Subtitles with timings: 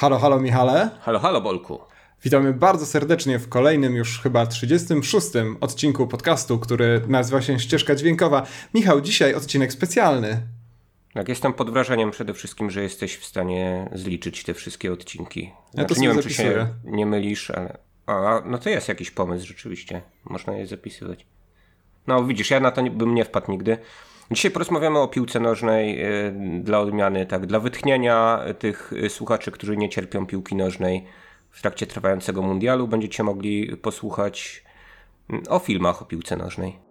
[0.00, 0.90] Halo, halo Michale.
[1.00, 1.80] Halo, halo Bolku.
[2.24, 5.26] Witamy bardzo serdecznie w kolejnym już chyba 36
[5.60, 8.46] odcinku podcastu, który nazywa się Ścieżka Dźwiękowa.
[8.74, 10.42] Michał, dzisiaj odcinek specjalny.
[11.14, 15.42] Tak, jestem pod wrażeniem przede wszystkim, że jesteś w stanie zliczyć te wszystkie odcinki.
[15.42, 16.48] Ja to Znaczy, nie wiem, zapisuję.
[16.48, 17.78] czy się nie mylisz, ale.
[18.06, 20.02] A, no to jest jakiś pomysł rzeczywiście.
[20.24, 21.26] Można je zapisywać.
[22.06, 23.78] No widzisz, ja na to bym nie wpadł nigdy.
[24.32, 26.32] Dzisiaj porozmawiamy o piłce nożnej y,
[26.62, 31.04] dla odmiany, tak, dla wytchnienia tych y, słuchaczy, którzy nie cierpią piłki nożnej
[31.50, 32.88] w trakcie trwającego mundialu.
[32.88, 34.64] Będziecie mogli posłuchać
[35.30, 36.89] mm, o filmach o piłce nożnej.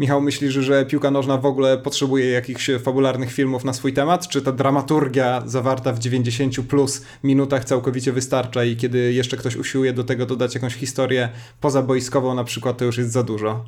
[0.00, 4.28] Michał, myślisz, że piłka nożna w ogóle potrzebuje jakichś fabularnych filmów na swój temat?
[4.28, 9.92] Czy ta dramaturgia zawarta w 90 plus minutach całkowicie wystarcza i kiedy jeszcze ktoś usiłuje
[9.92, 11.28] do tego dodać jakąś historię
[11.60, 13.64] pozaboiskową na przykład, to już jest za dużo?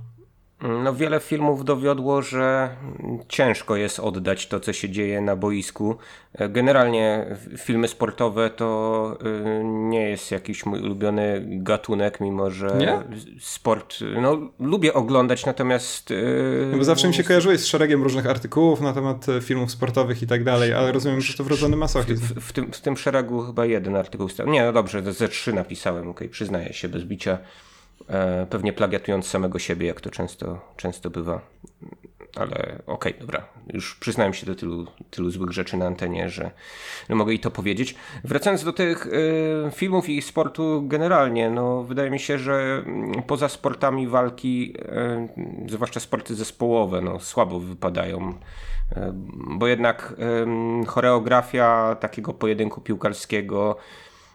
[0.62, 2.76] No, wiele filmów dowiodło, że
[3.28, 5.96] ciężko jest oddać to, co się dzieje na boisku.
[6.48, 7.26] Generalnie
[7.58, 9.18] filmy sportowe to
[9.60, 13.02] y, nie jest jakiś mój ulubiony gatunek, mimo że Nie?
[13.40, 16.10] sport no, lubię oglądać, natomiast.
[16.10, 19.70] y, No Bo zawsze mi się kojarzyłeś z szeregiem różnych artykułów na temat e, filmów
[19.70, 22.24] sportowych i tak dalej, ale rozumiem, że to wrodzony masochizm.
[22.26, 24.28] W, w, tym, w tym szeregu chyba jeden artykuł.
[24.46, 27.38] Nie, no dobrze, ze trzy napisałem, okej, przyznaję się bez bicia.
[28.08, 31.40] E, pewnie plagiatując samego siebie, jak to często, często bywa.
[32.36, 33.44] Ale okej, dobra.
[33.72, 36.50] Już przyznałem się do tylu, tylu złych rzeczy na antenie, że
[37.08, 37.94] no mogę i to powiedzieć.
[38.24, 43.48] Wracając do tych e, filmów i sportu generalnie, no wydaje mi się, że mm, poza
[43.48, 45.28] sportami walki, e,
[45.68, 48.34] zwłaszcza sporty zespołowe, no słabo wypadają.
[48.96, 50.14] E, bo jednak
[50.86, 53.76] choreografia takiego pojedynku piłkarskiego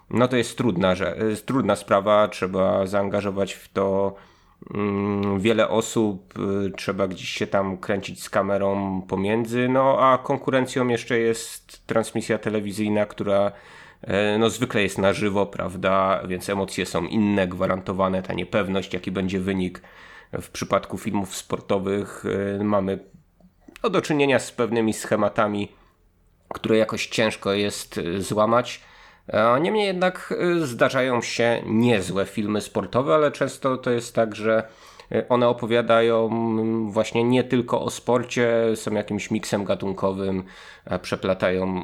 [0.09, 4.16] no to jest trudna, że, trudna sprawa, trzeba zaangażować w to
[4.73, 10.88] mm, wiele osób, y, trzeba gdzieś się tam kręcić z kamerą pomiędzy, no a konkurencją
[10.88, 13.51] jeszcze jest transmisja telewizyjna, która
[14.01, 19.12] e, no zwykle jest na żywo, prawda, więc emocje są inne, gwarantowane, ta niepewność, jaki
[19.12, 19.81] będzie wynik
[20.41, 22.23] w przypadku filmów sportowych,
[22.59, 23.00] e, mamy
[23.84, 25.72] no, do czynienia z pewnymi schematami,
[26.53, 28.81] które jakoś ciężko jest y, złamać.
[29.34, 34.68] A Niemniej jednak y, zdarzają się niezłe filmy sportowe, ale często to jest tak, że
[35.12, 40.44] y, one opowiadają mm, właśnie nie tylko o sporcie, są jakimś miksem gatunkowym,
[41.02, 41.84] przeplatają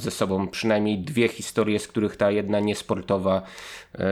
[0.00, 3.42] ze sobą przynajmniej dwie historie, z których ta jedna niesportowa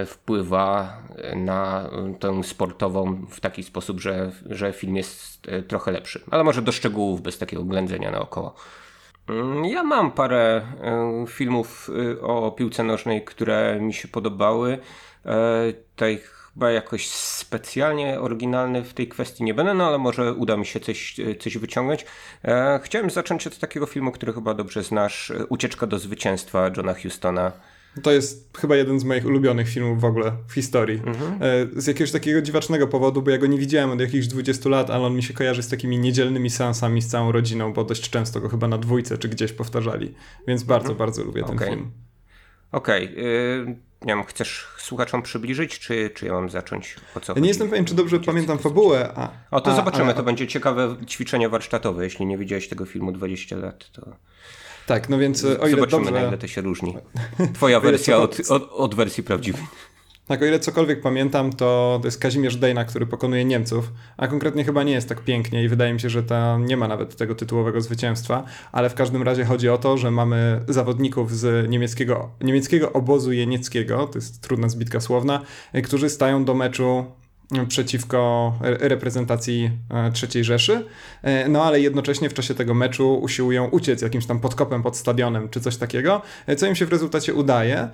[0.06, 0.98] wpływa
[1.36, 1.90] na
[2.20, 6.20] tę sportową w taki sposób, że, że film jest trochę lepszy.
[6.30, 8.54] Ale może do szczegółów bez takiego ględzenia naokoło.
[9.28, 14.78] Mm, Ja mam parę e, filmów e, o piłce nożnej, które mi się podobały.
[15.26, 16.18] E, Tutaj
[16.54, 20.80] chyba jakoś specjalnie oryginalny w tej kwestii nie będę, no ale może uda mi się
[20.80, 22.06] coś, coś wyciągnąć.
[22.82, 25.32] Chciałem zacząć od takiego filmu, który chyba dobrze znasz.
[25.48, 27.52] Ucieczka do zwycięstwa Johna Hustona.
[28.02, 31.02] To jest chyba jeden z moich ulubionych filmów w ogóle w historii.
[31.40, 34.90] E, Z jakiegoś takiego dziwacznego powodu, bo ja go nie widziałem od jakichś 20 lat,
[34.90, 38.40] ale on mi się kojarzy z takimi niedzielnymi seansami z całą rodziną, bo dość często
[38.40, 40.14] go chyba na dwójce czy gdzieś powtarzali.
[40.48, 41.68] Więc bardzo, bardzo lubię ten Okej.
[41.68, 41.90] film.
[42.72, 43.66] Okej, e,
[44.06, 46.96] nie wiem, chcesz słuchaczom przybliżyć, czy, czy ja mam zacząć?
[47.14, 49.12] O co Ja nie jestem pewien, czy dobrze pamiętam fabułę.
[49.16, 52.04] A, O, to a, zobaczymy, ale- to będzie ciekawe ćwiczenie warsztatowe.
[52.04, 54.16] Jeśli nie widziałeś tego filmu 20 lat, to
[54.86, 56.20] Tak, no więc e, o ile zobaczymy, dobrze...
[56.20, 56.96] na ile to się różni.
[57.54, 59.62] Twoja wersja od, od, od wersji prawdziwej.
[60.26, 64.64] Tak, o ile cokolwiek pamiętam, to to jest Kazimierz Dejna, który pokonuje Niemców, a konkretnie
[64.64, 67.34] chyba nie jest tak pięknie i wydaje mi się, że ta nie ma nawet tego
[67.34, 72.92] tytułowego zwycięstwa, ale w każdym razie chodzi o to, że mamy zawodników z niemieckiego, niemieckiego
[72.92, 75.40] obozu jenieckiego, to jest trudna zbitka słowna,
[75.84, 77.04] którzy stają do meczu
[77.68, 80.84] przeciwko re- reprezentacji e, III Rzeszy,
[81.22, 85.48] E, no ale jednocześnie w czasie tego meczu usiłują uciec jakimś tam podkopem pod stadionem
[85.48, 87.88] czy coś takiego, e, co im się w rezultacie udaje.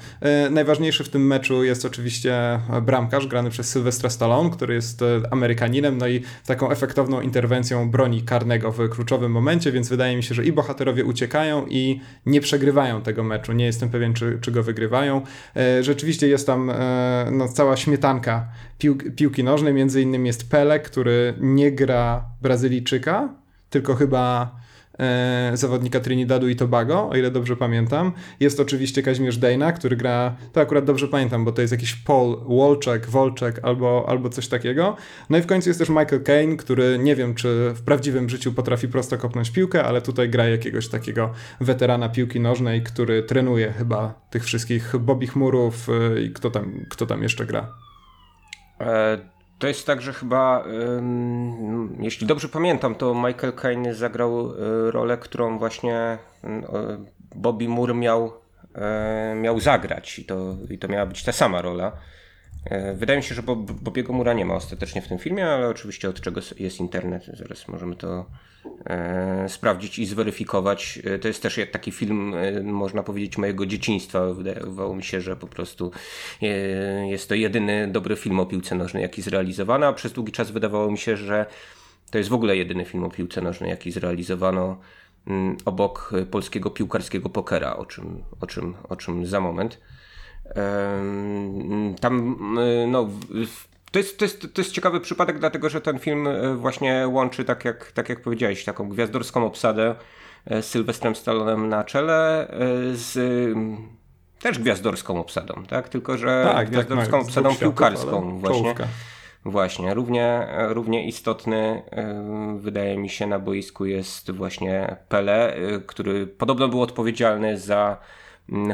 [0.51, 6.09] Najważniejszy w tym meczu jest oczywiście bramkarz grany przez Sylwestra Stallone, który jest Amerykaninem, no
[6.09, 10.53] i taką efektowną interwencją broni karnego w kluczowym momencie, więc wydaje mi się, że i
[10.53, 13.53] bohaterowie uciekają i nie przegrywają tego meczu.
[13.53, 15.23] Nie jestem pewien, czy, czy go wygrywają.
[15.81, 16.73] Rzeczywiście jest tam
[17.33, 23.35] no, cała śmietanka pił, piłki nożnej, między innymi jest Pele, który nie gra Brazylijczyka,
[23.71, 24.51] tylko chyba
[24.99, 28.13] e, zawodnika Trinidadu i Tobago, o ile dobrze pamiętam.
[28.41, 32.37] Jest oczywiście Kazimierz Dejna, który gra, to akurat dobrze pamiętam, bo to jest jakiś Paul
[32.49, 34.97] Wolczek, Wolczek albo, albo coś takiego.
[35.31, 38.53] No i w końcu jest też Michael Caine, który nie wiem, czy w prawdziwym życiu
[38.53, 44.15] potrafi prosto kopnąć piłkę, ale tutaj gra jakiegoś takiego weterana piłki nożnej, który trenuje chyba
[44.31, 47.88] tych wszystkich Bobby Chmurów y, i kto tam, kto tam jeszcze gra.
[48.81, 49.19] E,
[49.59, 50.65] to jest tak, że chyba,
[52.01, 56.19] jeśli dobrze pamiętam, to Michael Caine zagrał e, rolę, którą właśnie
[57.35, 58.33] Bobby Moore miał,
[59.37, 61.93] miał zagrać i to, i to miała być ta sama rola.
[62.65, 65.69] E, wydaje mi się, że Bob, Bobiego Mura nie ma ostatecznie w tym filmie, ale
[65.69, 68.27] oczywiście od czego jest internet, zaraz możemy to
[68.87, 70.99] e, sprawdzić i zweryfikować.
[71.05, 74.33] E, to jest też taki film, można powiedzieć, mojego dzieciństwa.
[74.33, 75.91] Wydawało mi się, że po prostu
[77.09, 80.91] jest to jedyny dobry film o piłce nożnej, jaki zrealizowano, a przez długi czas wydawało
[80.91, 81.47] mi się, że
[82.11, 84.79] to jest w ogóle jedyny film o piłce nożnej, jaki zrealizowano
[85.27, 89.81] m, obok polskiego piłkarskiego pokera, o czym, o czym, o czym za moment.
[92.01, 93.09] Tam, y, no,
[93.93, 97.45] to jest, to, jest, to jest ciekawy przypadek, dlatego że ten film y, właśnie łączy,
[97.45, 99.95] tak jak, tak jak powiedziałeś, taką gwiazdorską obsadę
[100.53, 102.49] y, z Sylwestrem Stallonem na czele
[102.93, 103.19] z
[104.41, 105.89] też gwiazdorską obsadą, tak?
[105.89, 108.75] Tylko, że tak, gwiazdorską tak, obsadą piłkarską właśnie.
[109.45, 111.83] Właśnie, równie, równie istotny
[112.57, 115.57] wydaje mi się na boisku jest właśnie Pele,
[115.87, 117.97] który podobno był odpowiedzialny za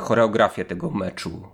[0.00, 1.48] choreografię tego meczu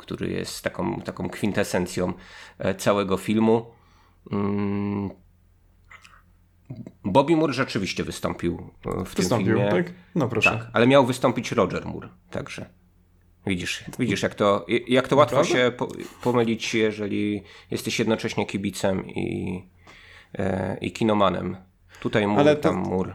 [0.00, 2.12] który jest taką, taką kwintesencją
[2.58, 3.66] e, całego filmu.
[4.32, 5.10] Mm.
[7.04, 9.84] Bobby Moore rzeczywiście wystąpił e, w wystąpił, tym filmie.
[9.84, 9.92] tak?
[10.14, 10.50] No proszę.
[10.50, 12.66] Tak, ale miał wystąpić Roger Moore, także.
[13.46, 15.72] Widzisz, widzisz jak to, jak to łatwo się
[16.22, 19.62] pomylić, jeżeli jesteś jednocześnie kibicem i,
[20.38, 21.56] e, i kinomanem.
[22.00, 23.14] Tutaj Moore, ale to, tam Moore.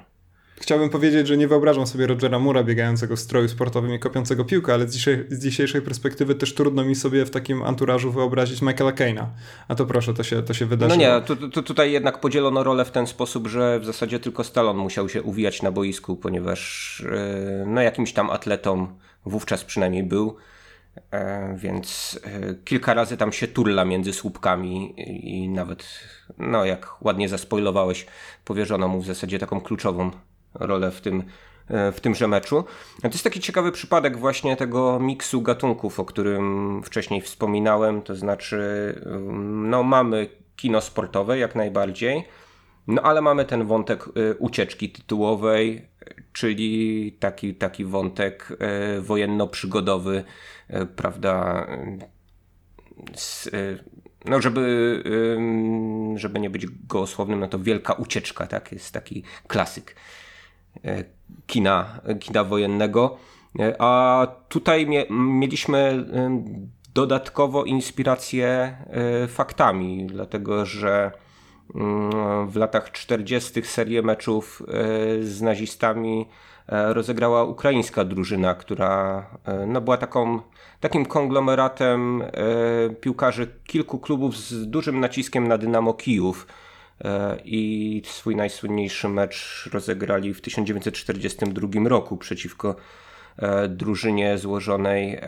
[0.61, 4.73] Chciałbym powiedzieć, że nie wyobrażam sobie Rogera Mura biegającego w stroju sportowym i kopiącego piłkę,
[4.73, 4.93] ale z,
[5.29, 9.25] z dzisiejszej perspektywy też trudno mi sobie w takim anturażu wyobrazić Michaela Kane'a.
[9.67, 10.97] A to proszę, to się, to się wydarzyło.
[10.97, 14.43] No nie, tu, tu, tutaj jednak podzielono rolę w ten sposób, że w zasadzie tylko
[14.43, 18.87] Stallone musiał się uwijać na boisku, ponieważ yy, no jakimś tam atletą
[19.25, 20.37] wówczas przynajmniej był.
[21.11, 24.93] E, więc e, kilka razy tam się turla między słupkami
[25.33, 25.85] i nawet,
[26.37, 28.05] no jak ładnie zaspoilowałeś,
[28.45, 30.11] powierzono mu w zasadzie taką kluczową
[30.59, 31.23] rolę w tym,
[31.67, 32.63] e, w tymże meczu.
[33.01, 38.59] To jest taki ciekawy przypadek właśnie tego miksu gatunków, o którym wcześniej wspominałem, to znaczy
[39.05, 42.23] mm, no mamy kino sportowe jak najbardziej,
[42.87, 45.87] no ale mamy ten wątek e, ucieczki tytułowej,
[46.33, 50.23] czyli taki, taki wątek e, wojenno-przygodowy,
[50.95, 51.67] prawda,
[54.25, 55.03] no żeby,
[56.15, 59.95] żeby nie być gołosłownym, no to wielka ucieczka, tak, jest taki klasyk.
[60.83, 61.03] E,
[61.47, 63.17] kina, kina wojennego.
[63.59, 66.43] E, a tutaj mie mieliśmy e,
[66.93, 68.77] dodatkowo inspirację
[69.27, 71.11] faktami, dlatego że
[71.75, 73.61] mm, w latach 40.
[73.63, 74.63] serię meczów
[75.21, 76.25] z nazistami
[76.67, 79.25] rozegrała ukraińska drużyna, która
[79.67, 80.39] no, była taką,
[80.79, 82.23] takim konglomeratem
[83.01, 86.64] piłkarzy kilku klubów z dużym naciskiem na Dynamo Kijów E,
[87.45, 92.75] i swój najsłynniejszy mecz rozegrali w 1942 roku przeciwko
[93.37, 95.27] e, drużynie złożonej e,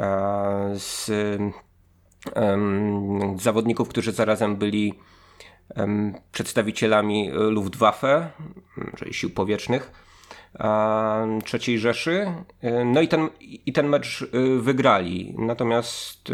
[0.73, 1.11] z
[3.37, 4.93] zawodników, którzy zarazem byli
[6.31, 8.29] przedstawicielami Luftwaffe,
[8.97, 9.91] czyli sił powietrznych
[11.53, 12.31] III Rzeszy.
[12.85, 14.25] No i ten, i ten mecz
[14.59, 15.35] wygrali.
[15.37, 16.31] Natomiast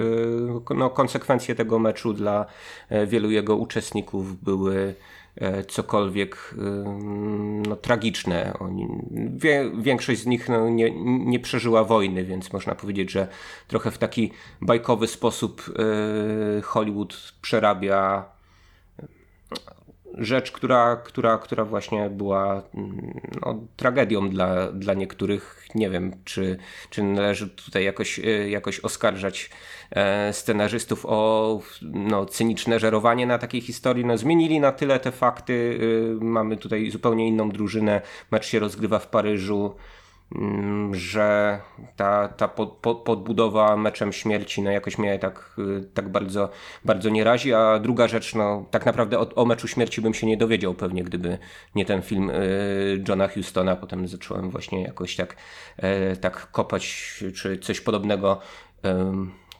[0.76, 2.46] no, konsekwencje tego meczu dla
[3.08, 5.23] wielu jego uczestników były E,
[5.68, 6.56] cokolwiek
[7.68, 8.54] no, tragiczne.
[9.78, 13.28] Większość z nich no, nie, nie przeżyła wojny, więc można powiedzieć, że
[13.68, 15.72] trochę w taki bajkowy sposób
[16.58, 18.26] e, Hollywood przerabia
[20.18, 22.64] rzecz, która, która, która właśnie była
[23.42, 25.66] no, tragedią dla, dla niektórych.
[25.76, 26.58] Nie wiem, czy,
[26.90, 29.50] czy należy tutaj jakoś, e, jakoś oskarżać
[29.92, 34.06] e, scenarzystów o no, cyniczne żerowanie na takiej historii.
[34.06, 35.80] No, zmienili na tyle te fakty.
[36.22, 38.02] E, mamy tutaj zupełnie inną drużynę.
[38.32, 39.76] Mecz się rozgrywa w Paryżu.
[40.36, 41.60] Mm, że
[41.96, 46.50] ta, ta pod, pod, podbudowa meczem śmierci no jakoś mnie tak, y, tak bardzo,
[46.86, 50.28] bardzo nie razi, a druga rzecz, no tak naprawdę o, o meczu śmierci bym się
[50.28, 51.38] nie dowiedział pewnie, gdyby
[51.76, 55.36] nie ten film y, Johna Hustona, potem zacząłem właśnie jakoś tak,
[56.14, 58.40] y, tak kopać, czy coś podobnego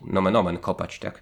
[0.08, 1.22] nomen omen kopać, tak?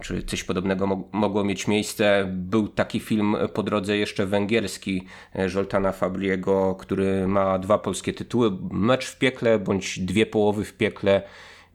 [0.00, 2.24] Czy coś podobnego mogło mieć miejsce.
[2.32, 5.06] Był taki film po drodze jeszcze węgierski
[5.46, 8.50] Żoltana Fabriego, który ma dwa polskie tytuły.
[8.70, 11.22] Mecz w piekle bądź dwie połowy w piekle.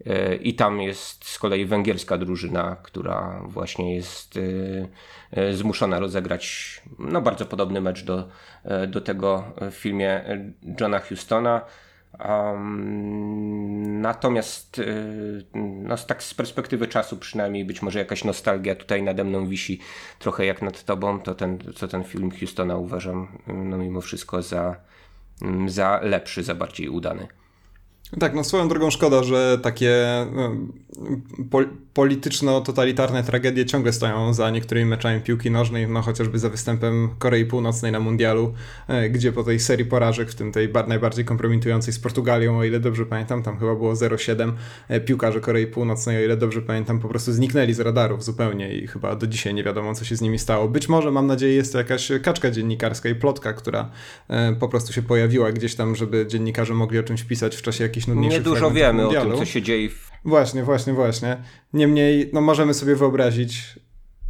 [0.06, 6.82] E, I tam jest z kolei węgierska drużyna, która właśnie jest e, e, zmuszona rozegrać
[7.00, 8.28] no, bardzo podobny mecz do,
[8.88, 10.24] do tego w filmie
[10.80, 11.62] Johna Hustona.
[12.26, 19.24] Um, natomiast y, no, tak z perspektywy czasu przynajmniej być może jakaś nostalgia tutaj nade
[19.24, 19.80] mną wisi
[20.20, 24.76] trochę jak nad tobą, to ten, to ten film Houstona uważam no, mimo wszystko za,
[25.68, 27.28] za lepszy, za bardziej udany.
[28.20, 30.52] Tak, no swoją drogą szkoda, że takie no,
[31.52, 31.60] po,
[31.94, 37.92] polityczno-totalitarne tragedie ciągle stoją za niektórymi meczami piłki nożnej, no chociażby za występem Korei Północnej
[37.92, 38.54] na mundialu,
[38.88, 42.80] e, gdzie po tej serii porażek, w tym tej najbardziej kompromitującej z Portugalią, o ile
[42.80, 44.54] dobrze pamiętam, tam chyba było 0-7,
[44.88, 48.88] e, piłkarze Korei Północnej, o ile dobrze pamiętam, po prostu zniknęli z radarów zupełnie i
[48.88, 50.68] chyba do dzisiaj nie wiadomo, co się z nimi stało.
[50.68, 53.90] Być może, mam nadzieję, jest to jakaś kaczka dziennikarska i plotka, która
[54.28, 57.84] e, po prostu się pojawiła gdzieś tam, żeby dziennikarze mogli o czymś pisać w czasie
[58.06, 61.38] nudniejszych Nie dużo wiemy o tym, co się dzieje w Właśnie, właśnie, właśnie.
[61.74, 63.80] Niemniej, no możemy sobie wyobrazić,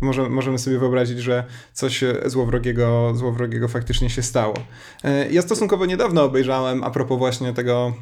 [0.01, 4.53] może, możemy sobie wyobrazić, że coś złowrogiego, złowrogiego faktycznie się stało.
[5.03, 7.93] E, ja stosunkowo niedawno obejrzałem, a propos właśnie tego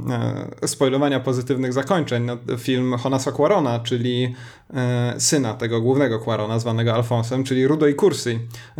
[0.61, 4.35] e, spoilowania pozytywnych zakończeń, no, film Honasa Quarona, czyli
[4.73, 8.39] e, syna tego głównego Quarona, zwanego Alfonsem, czyli Rudo i Kursi.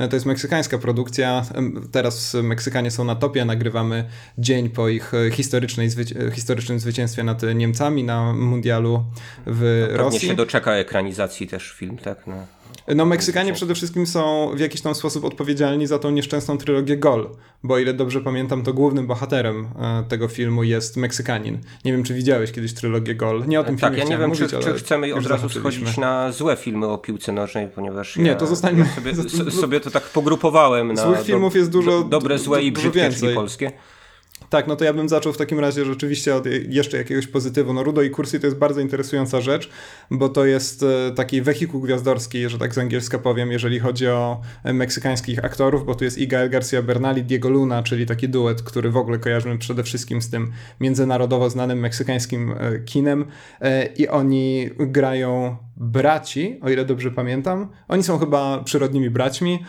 [0.09, 1.45] To jest meksykańska produkcja.
[1.91, 5.89] Teraz Meksykanie są na topie, nagrywamy dzień po ich historycznej,
[6.33, 9.03] historycznym zwycięstwie nad Niemcami na mundialu
[9.45, 10.19] w no, Rosji.
[10.19, 12.27] Pewnie się doczeka ekranizacji też film, tak?
[12.27, 12.54] No.
[12.87, 17.29] No, Meksykanie przede wszystkim są w jakiś tam sposób odpowiedzialni za tą nieszczęsną trylogię Gol,
[17.63, 21.59] bo ile dobrze pamiętam, to głównym bohaterem e, tego filmu jest Meksykanin.
[21.85, 23.43] Nie wiem, czy widziałeś kiedyś trylogię Gol.
[23.47, 25.97] Nie o tym tak, filmie ja nie wiem, mówić, czy, czy chcemy od razu schodzić
[25.97, 28.85] na złe filmy o piłce nożnej, ponieważ nie, ja, to zostańmy...
[29.05, 31.91] Ja sobie, sobie, to tak pogrupowałem na Złych filmów jest dużo...
[31.91, 33.71] Do, dobre, złe i brzydkie, polskie.
[34.49, 37.73] Tak, no to ja bym zaczął w takim razie rzeczywiście od jeszcze jakiegoś pozytywu.
[37.73, 39.69] No Rudo i Kursi to jest bardzo interesująca rzecz,
[40.11, 44.41] bo to jest e, taki wehikuł gwiazdorski, że tak z angielska powiem, jeżeli chodzi o
[44.63, 48.91] e, meksykańskich aktorów, bo tu jest Igael Garcia Bernali, Diego Luna, czyli taki duet, który
[48.91, 53.25] w ogóle kojarzymy przede wszystkim z tym międzynarodowo znanym meksykańskim e, kinem
[53.97, 57.67] i oni grają braci, o ile dobrze pamiętam.
[57.87, 59.59] Oni są chyba przyrodnimi braćmi,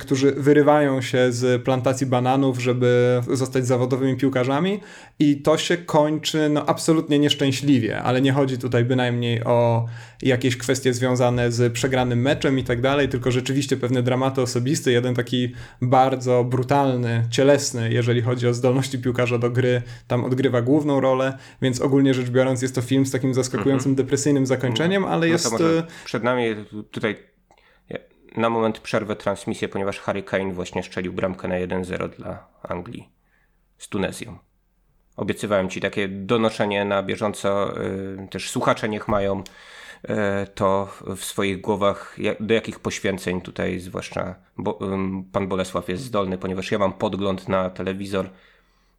[0.00, 4.80] którzy wyrywają się z plantacji bananów, żeby zostać zawodowymi piłkarzami
[5.18, 9.86] i to się kończy no, absolutnie nieszczęśliwie, ale nie chodzi tutaj bynajmniej o
[10.22, 15.14] jakieś kwestie związane z przegranym meczem i tak dalej, tylko rzeczywiście pewne dramaty osobiste, jeden
[15.14, 15.52] taki
[15.82, 21.80] bardzo brutalny, cielesny, jeżeli chodzi o zdolności piłkarza do gry, tam odgrywa główną rolę, więc
[21.80, 24.06] ogólnie rzecz biorąc jest to film z takim zaskakującym, mhm.
[24.06, 25.53] depresyjnym zakończeniem, ale no jest...
[25.60, 26.44] E, przed nami
[26.90, 27.16] tutaj
[28.36, 33.08] na moment przerwę transmisję, ponieważ Harry Kane właśnie szczelił bramkę na 1-0 dla Anglii
[33.78, 34.38] z Tunezją.
[35.16, 39.42] Obiecywałem ci takie donoszenie na bieżąco, y, też słuchacze niech mają
[40.54, 44.78] to w swoich głowach, do jakich poświęceń tutaj zwłaszcza bo,
[45.32, 48.30] pan Bolesław jest zdolny, ponieważ ja mam podgląd na telewizor,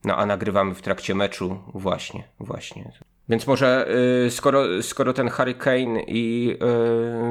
[0.04, 2.92] no a nagrywamy w trakcie meczu właśnie, właśnie.
[3.30, 3.88] Więc może
[4.26, 6.58] y, skoro, skoro ten Harry Kane i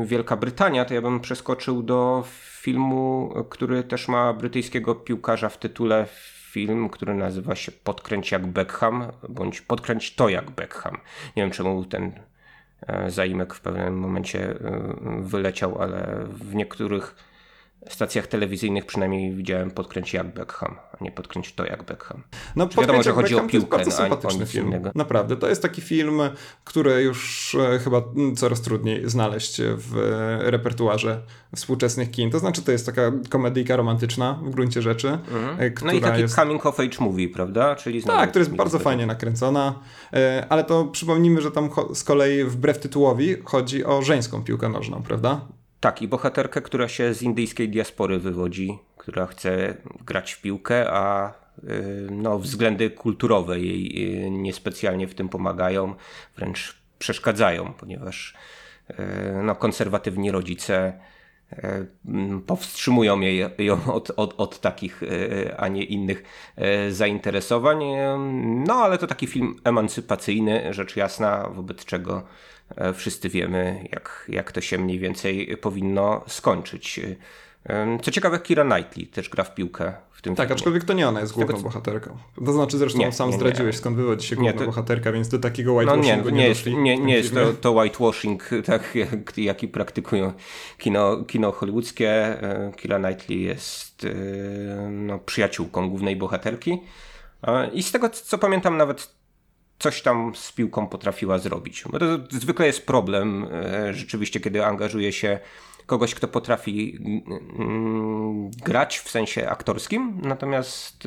[0.04, 2.24] Wielka Brytania, to ja bym przeskoczył do
[2.64, 6.06] filmu, który też ma brytyjskiego piłkarza w tytule
[6.54, 10.96] film, który nazywa się Podkręć jak Beckham, bądź Podkręć to jak Beckham.
[11.36, 12.12] Nie wiem czemu ten
[12.86, 14.56] e, zaimek w pewnym momencie e,
[15.22, 17.33] wyleciał, ale w niektórych
[17.88, 22.22] stacjach telewizyjnych przynajmniej widziałem podkręć jak Beckham, a nie podkręć to jak Beckham.
[22.56, 24.66] No Czy wiadomo, że chodzi Beckham o piłkę, to jest bardzo sympatyczny no, film.
[24.66, 24.90] Innego.
[24.94, 26.20] Naprawdę, to jest taki film,
[26.64, 28.02] który już e, chyba
[28.36, 29.94] coraz trudniej znaleźć w
[30.40, 31.20] repertuarze
[31.56, 32.30] współczesnych kin.
[32.30, 35.08] To znaczy, to jest taka komedyjka romantyczna w gruncie rzeczy.
[35.08, 35.72] Mhm.
[35.84, 36.34] no i taki jest...
[36.34, 37.74] coming of age movie, prawda?
[37.74, 39.74] Czyli tak, która jest bardzo fajnie nakręcona,
[40.12, 45.02] e, ale to przypomnijmy, że tam z kolei wbrew tytułowi chodzi o żeńską piłkę nożną,
[45.02, 45.40] prawda?
[45.84, 49.76] Tak, i bohaterkę, która się z indyjskiej diaspory wywodzi, która chce
[50.06, 51.32] grać w piłkę, a
[51.64, 55.94] y, no, względy kulturowe jej y, niespecjalnie w tym pomagają,
[56.36, 58.34] wręcz przeszkadzają, ponieważ
[58.90, 58.94] y,
[59.42, 61.00] no, konserwatywni rodzice
[62.46, 63.20] powstrzymują
[63.58, 65.00] ją od, od, od takich,
[65.56, 66.22] a nie innych
[66.90, 67.84] zainteresowań.
[68.66, 72.22] No ale to taki film emancypacyjny, rzecz jasna, wobec czego
[72.94, 77.00] wszyscy wiemy, jak, jak to się mniej więcej powinno skończyć.
[77.68, 80.54] E, co ciekawe, Kira Knightley też gra w piłkę w tym Tak, filmie.
[80.54, 82.16] aczkolwiek to nie ona jest główną Tego, bohaterką.
[82.44, 83.78] To znaczy zresztą nie, sam nie, zdradziłeś, nie.
[83.78, 84.66] skąd wywodzi się główna to...
[84.66, 88.50] bohaterka, więc do takiego whitewashingu no nie, nie, jest, nie, nie jest to, to whitewashing,
[88.66, 90.32] tak, jak, jaki praktykują
[90.78, 92.10] kino, kino hollywoodzkie.
[92.42, 94.06] E, Kira Knightley jest
[94.90, 96.80] no, przyjaciółką głównej bohaterki.
[97.72, 99.14] I z tego, co pamiętam, nawet
[99.78, 101.84] coś tam z piłką potrafiła zrobić.
[101.90, 103.48] Bo to zwykle jest problem
[103.90, 105.38] rzeczywiście, kiedy angażuje się
[105.86, 106.98] kogoś, kto potrafi
[108.64, 111.04] grać w sensie aktorskim, natomiast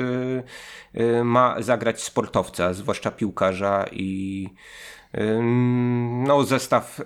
[1.23, 4.49] ma zagrać sportowca, zwłaszcza piłkarza i
[6.27, 7.01] no, zestaw,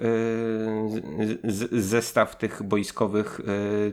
[1.71, 3.41] zestaw tych boiskowych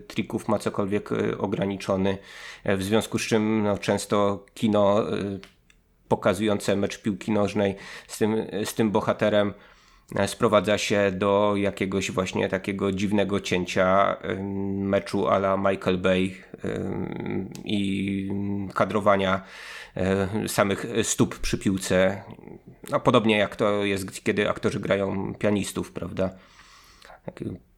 [0.07, 2.19] trików ma cokolwiek ograniczony,
[2.65, 5.05] w związku z czym no, często kino
[6.09, 7.75] pokazujące mecz piłki nożnej
[8.07, 9.55] z tym, z tym bohaterem
[10.27, 14.17] sprowadza się do jakiegoś właśnie takiego dziwnego cięcia
[14.75, 16.35] meczu ala Michael Bay
[17.65, 18.31] i
[18.75, 19.43] kadrowania
[20.47, 22.23] samych stóp przy piłce.
[22.91, 26.31] No, podobnie jak to jest, kiedy aktorzy grają pianistów, prawda?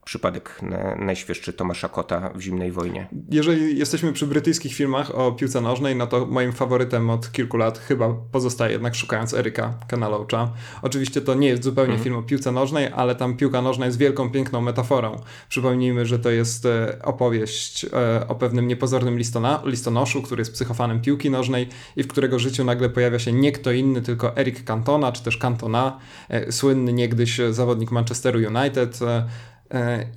[0.05, 3.07] Przypadek na, najświeższy Tomasza Kota w Zimnej Wojnie.
[3.29, 7.77] Jeżeli jesteśmy przy brytyjskich filmach o piłce nożnej, no to moim faworytem od kilku lat
[7.77, 10.51] chyba pozostaje jednak Szukając Eryka Kanalołcza.
[10.81, 12.03] Oczywiście to nie jest zupełnie mhm.
[12.03, 15.19] film o piłce nożnej, ale tam piłka nożna jest wielką, piękną metaforą.
[15.49, 21.01] Przypomnijmy, że to jest e, opowieść e, o pewnym niepozornym listona, listonoszu, który jest psychofanem
[21.01, 25.11] piłki nożnej i w którego życiu nagle pojawia się nie kto inny, tylko Eric Cantona,
[25.11, 28.99] czy też Cantona, e, słynny niegdyś zawodnik Manchesteru United,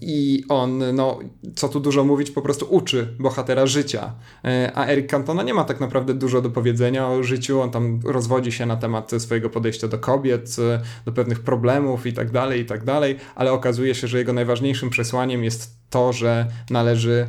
[0.01, 1.19] I on, no,
[1.55, 4.13] co tu dużo mówić, po prostu uczy bohatera życia.
[4.45, 7.61] E, a Eric Cantona nie ma tak naprawdę dużo do powiedzenia o życiu.
[7.61, 12.13] On tam rozwodzi się na temat swojego podejścia do kobiet, e, do pewnych problemów i
[12.13, 16.47] tak dalej, i tak dalej, ale okazuje się, że jego najważniejszym przesłaniem jest to, że
[16.71, 17.27] należy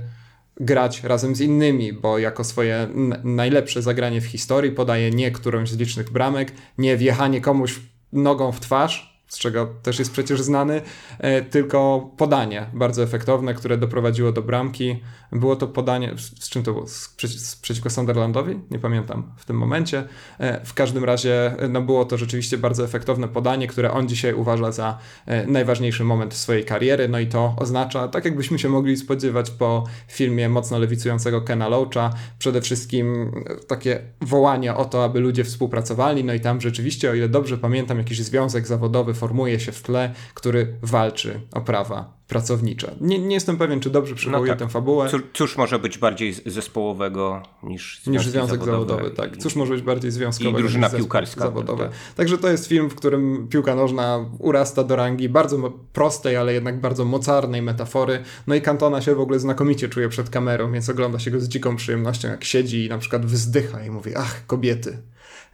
[0.59, 2.87] grać razem z innymi, bo jako swoje
[3.23, 7.79] najlepsze zagranie w historii podaje nie którąś z licznych bramek, nie wjechanie komuś
[8.13, 10.81] nogą w twarz, z czego też jest przecież znany,
[11.19, 14.99] e, tylko podanie bardzo efektowne, które doprowadziło do bramki.
[15.31, 16.87] Było to podanie, z czym to było?
[16.87, 18.59] Z, z, przeciwko Sunderlandowi?
[18.71, 20.03] Nie pamiętam w tym momencie.
[20.39, 24.71] E, w każdym razie no było to rzeczywiście bardzo efektowne podanie, które on dzisiaj uważa
[24.71, 27.07] za e, najważniejszy moment swojej kariery.
[27.07, 32.13] No i to oznacza, tak jakbyśmy się mogli spodziewać po filmie mocno lewicującego Kena Loacha,
[32.39, 33.31] przede wszystkim
[33.67, 36.23] takie wołanie o to, aby ludzie współpracowali.
[36.23, 40.13] No i tam rzeczywiście, o ile dobrze pamiętam, jakiś związek zawodowy formuje się w tle,
[40.33, 42.95] który walczy o prawa pracownicze.
[43.01, 44.67] Nie, nie jestem pewien, czy dobrze przywołuję no tak.
[44.67, 45.09] tę fabułę.
[45.09, 49.11] Cóż, cóż, może być bardziej zespołowego niż, niż związek zawodowy?
[49.11, 49.37] tak.
[49.37, 51.41] Cóż może być bardziej związkowego i drużyna piłkarska.
[51.41, 51.83] Zawodowe.
[51.83, 51.93] Tak.
[52.15, 56.81] Także to jest film, w którym piłka nożna urasta do rangi bardzo prostej, ale jednak
[56.81, 58.23] bardzo mocarnej metafory.
[58.47, 61.47] No i Kantona się w ogóle znakomicie czuje przed kamerą, więc ogląda się go z
[61.47, 64.97] dziką przyjemnością, jak siedzi i na przykład wzdycha i mówi, ach, kobiety.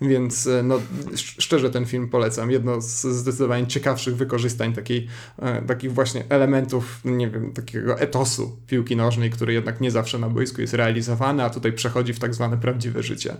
[0.02, 0.80] Więc e, no,
[1.16, 2.52] szczerze ten film polecam.
[2.52, 5.08] Jedno z zdecydowanie ciekawszych wykorzystań takiej,
[5.40, 10.30] e, takich właśnie elementów, nie wiem, takiego etosu piłki nożnej, który jednak nie zawsze na
[10.30, 13.36] boisku jest realizowany, a tutaj przechodzi w tak zwane prawdziwe życie.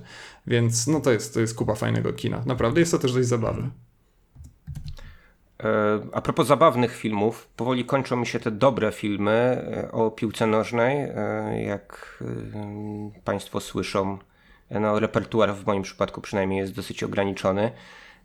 [0.48, 2.44] Więc no to jest, to jest kupa fajnego kina.
[2.46, 3.70] Naprawdę jest to też dość zabawne.
[5.64, 11.08] E, a propos zabawnych filmów, powoli kończą mi się te dobre filmy o piłce nożnej.
[11.66, 12.24] Jak
[13.24, 14.18] Państwo słyszą,
[14.72, 17.72] no, repertuar w moim przypadku przynajmniej jest dosyć ograniczony.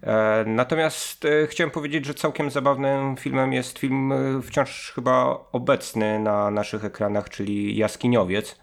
[0.02, 6.18] E, natomiast e, chciałem powiedzieć, że całkiem zabawnym filmem jest film e, wciąż chyba obecny
[6.18, 8.61] na naszych ekranach, czyli Jaskiniowiec.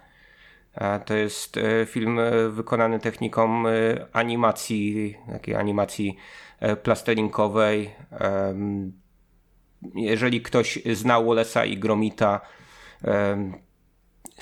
[1.05, 2.19] To jest film
[2.49, 3.63] wykonany techniką
[4.13, 6.17] animacji, takiej animacji
[6.83, 7.95] plastelinkowej.
[9.95, 12.41] Jeżeli ktoś znał Wallace'a i Gromita,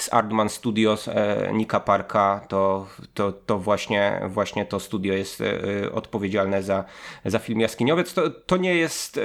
[0.03, 5.91] z Artman Studios e, Nika Parka, to, to, to właśnie, właśnie to studio jest e,
[5.91, 6.83] odpowiedzialne za,
[7.25, 8.13] za film Jaskiniowiec.
[8.13, 9.21] To, to nie jest e,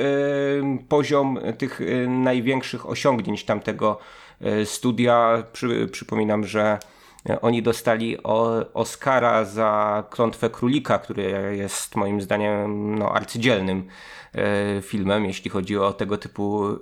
[0.89, 3.99] poziom tych największych osiągnięć tamtego
[4.65, 5.43] studia.
[5.53, 6.79] Przy, przypominam, że
[7.43, 8.23] oni dostali
[8.75, 13.89] Oscara za Klątwę Królika, który jest moim zdaniem no, arcydzielnym E,
[14.83, 16.77] filmem, jeśli chodzi o tego typu e,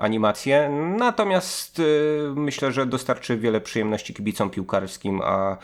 [0.00, 0.70] animacje.
[0.98, 1.82] Natomiast e,
[2.34, 5.56] myślę, że dostarczy wiele przyjemności kibicom piłkarskim, a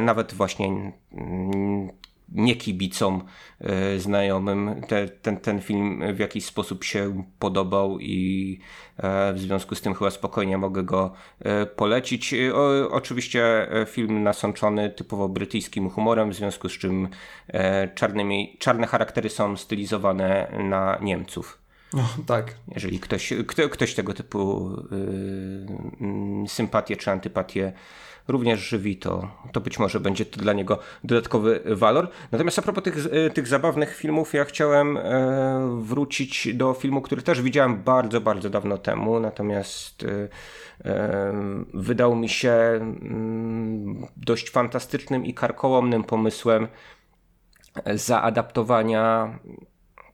[0.00, 0.66] nawet właśnie
[1.12, 1.90] mm,
[2.28, 3.24] nie kibicom
[3.60, 8.58] e, znajomym te, ten, ten film w jakiś sposób się podobał i
[8.96, 12.34] e, w związku z tym chyba spokojnie mogę go e, polecić.
[12.54, 17.08] O, oczywiście film nasączony typowo brytyjskim humorem, w związku z czym
[17.94, 21.58] czarnymi, czarne charaktery są stylizowane na Niemców.
[21.92, 22.54] No, tak.
[22.74, 24.70] Jeżeli ktoś, kto, ktoś tego typu
[26.48, 27.72] sympatię czy antypatię
[28.28, 32.08] również żywi, to, to być może będzie to dla niego dodatkowy walor.
[32.32, 37.22] Natomiast a propos tych, e, tych zabawnych filmów, ja chciałem e, wrócić do filmu, który
[37.22, 40.28] też widziałem bardzo, bardzo dawno temu, natomiast e,
[41.74, 46.68] wydał mi się mm, dość fantastycznym i karkołomnym pomysłem
[47.94, 49.38] zaadaptowania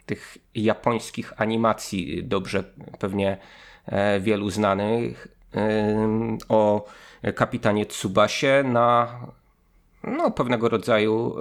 [0.06, 2.64] tych japońskich animacji, dobrze
[2.98, 3.38] pewnie
[4.20, 5.28] wielu znanych,
[6.48, 6.84] o
[7.34, 9.20] kapitanie Tsubasie na
[10.04, 11.36] no, pewnego rodzaju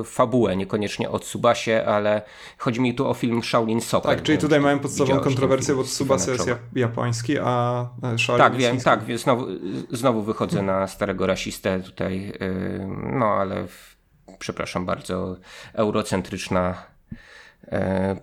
[0.00, 2.22] y, fabułę, niekoniecznie o Tsubasie, ale
[2.58, 4.16] chodzi mi tu o film Shaolin Soccer.
[4.16, 8.80] Tak, czyli tutaj mamy podstawową kontrowersję, bo Tsubasa jest japoński, a e, Shaolin Tak, wiem,
[8.80, 9.46] tak, więc znowu,
[9.90, 12.86] znowu wychodzę na starego rasistę tutaj, y,
[13.18, 13.96] no ale w,
[14.38, 15.36] przepraszam bardzo,
[15.72, 16.93] eurocentryczna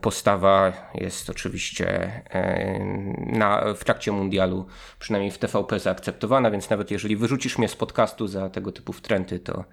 [0.01, 1.87] postawa jest oczywiście
[2.29, 2.79] e,
[3.17, 4.65] na, w trakcie mundialu,
[4.99, 9.39] przynajmniej w TVP, zaakceptowana, więc nawet jeżeli wyrzucisz mnie z podcastu za tego typu wtręty,
[9.39, 9.63] to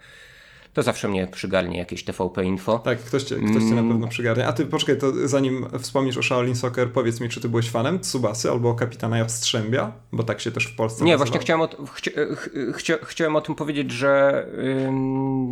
[0.73, 2.79] to zawsze mnie przygarnie jakieś TVP Info.
[2.79, 3.89] Tak, ktoś cię, ktoś cię na mm.
[3.89, 4.47] pewno przygarnie.
[4.47, 8.01] A ty poczekaj, to zanim wspomnisz o Shaolin Soccer, powiedz mi, czy ty byłeś fanem
[8.01, 9.93] Tsubasy albo kapitana Jastrzębia?
[10.13, 11.25] Bo tak się też w Polsce Nie, nazywa.
[11.25, 12.11] właśnie chciałem o, chcia,
[12.75, 14.47] chcia, chciałem o tym powiedzieć, że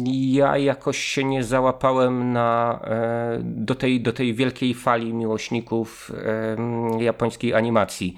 [0.04, 6.12] ja jakoś się nie załapałem na, e, do, tej, do tej wielkiej fali miłośników
[6.98, 8.16] japońskiej animacji.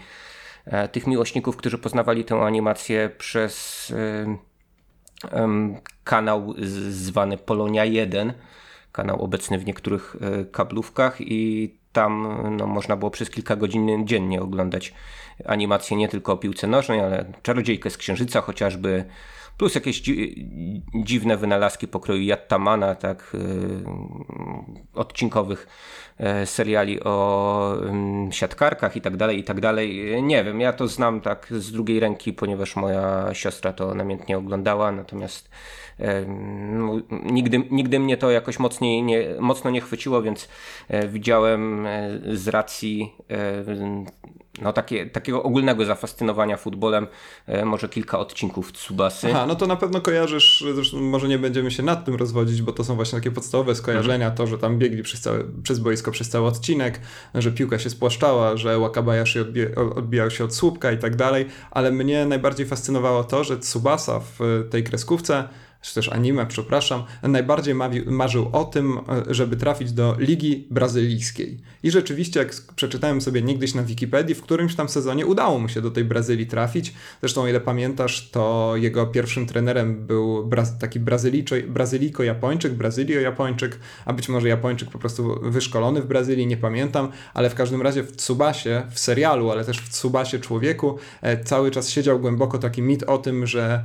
[0.67, 3.93] E, tych miłośników, którzy poznawali tę animację przez
[6.05, 6.55] kanał
[6.89, 8.33] zwany Polonia 1,
[8.93, 14.43] kanał obecny w niektórych e, kablówkach i tam no, można było przez kilka godzin dziennie
[14.43, 14.95] oglądać
[15.45, 19.05] animacje nie tylko o piłce nożnej, ale Czarodziejkę z Księżyca chociażby,
[19.59, 20.49] plus jakieś dzi
[20.95, 23.41] dziwne wynalazki pokroju Jattamana, tak, yy,
[24.95, 25.67] odcinkowych
[26.19, 27.77] yy, seriali o
[28.27, 30.23] yy, siatkarkach i tak dalej, i tak dalej.
[30.23, 34.93] Nie wiem, ja to znam tak z drugiej ręki, ponieważ moja siostra to namiętnie oglądała,
[34.93, 35.51] natomiast
[36.69, 40.49] no, nigdy, nigdy mnie to jakoś mocniej nie, mocno nie chwyciło, więc
[40.89, 43.65] e, widziałem e, z racji e,
[44.63, 47.07] no, takie, takiego ogólnego zafascynowania futbolem
[47.65, 49.29] może kilka odcinków Tsubasy.
[49.31, 52.73] Aha, no to na pewno kojarzysz, zresztą może nie będziemy się nad tym rozwodzić, bo
[52.73, 56.29] to są właśnie takie podstawowe skojarzenia, to, że tam biegli przez, cały, przez boisko przez
[56.29, 57.01] cały odcinek,
[57.35, 61.93] że piłka się spłaszczała, że Wakabayashi odbija, odbijał się od słupka i tak dalej, ale
[61.93, 65.49] mnie najbardziej fascynowało to, że Tsubasa w tej kreskówce
[65.81, 67.75] czy też anime, przepraszam, najbardziej
[68.07, 71.59] marzył o tym, e, żeby trafić do Ligi Brazylijskiej.
[71.83, 75.81] I rzeczywiście, jak przeczytałem sobie niegdyś na Wikipedii, w którymś tam sezonie udało mu się
[75.81, 76.95] do tej Brazylii trafić.
[77.21, 83.73] Zresztą, o ile pamiętasz, to jego pierwszym trenerem był taki brazylijko-japończyk, brazylio-japończyk,
[84.05, 88.03] a być może Japończyk po prostu wyszkolony w Brazylii, nie pamiętam, ale w każdym razie
[88.03, 92.83] w Tsubasie, w serialu, ale też w Tsubasie człowieku, e, cały czas siedział głęboko taki
[92.83, 93.85] mit o tym, że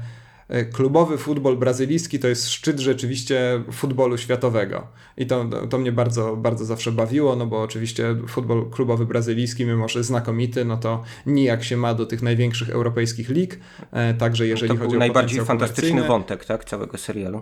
[0.74, 4.88] klubowy futbol brazylijski to jest szczyt rzeczywiście futbolu światowego.
[5.18, 9.88] I to, to mnie bardzo, bardzo zawsze bawiło, no bo oczywiście futbol klubowy brazylijski, mimo
[9.88, 13.60] że znakomity, no to nijak się ma do tych największych europejskich lig.
[13.92, 17.42] E, także jeżeli to chodzi o najbardziej fantastyczny wątek tak, całego serialu.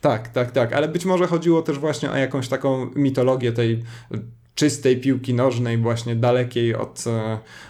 [0.00, 3.82] Tak, tak, tak, ale być może chodziło też właśnie o jakąś taką mitologię tej
[4.54, 7.04] czystej piłki nożnej, właśnie dalekiej od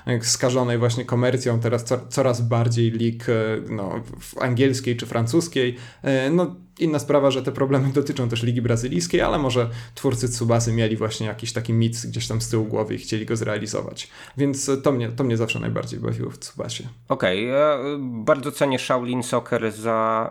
[0.06, 3.32] e, skażonej właśnie komercją, teraz coraz bardziej lig e,
[3.68, 4.00] no,
[4.40, 5.76] angielskiej czy francuskiej.
[6.02, 10.72] E, no, Inna sprawa, że te problemy dotyczą też Ligi Brazylijskiej, ale może twórcy Tsubasy
[10.72, 14.08] mieli właśnie jakiś taki mit gdzieś tam z tyłu głowy i chcieli go zrealizować.
[14.36, 16.84] Więc to mnie, to mnie zawsze najbardziej bawiło w Tsubasie.
[17.08, 17.58] Okej, okay.
[17.58, 20.30] ja bardzo cenię Shaolin Soccer za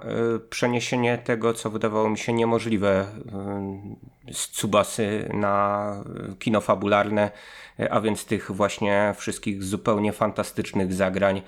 [0.50, 3.06] przeniesienie tego, co wydawało mi się niemożliwe
[4.32, 5.96] z Tsubasy na
[6.40, 7.32] kino fabularne,
[7.90, 11.42] a więc tych właśnie wszystkich zupełnie fantastycznych zagrań.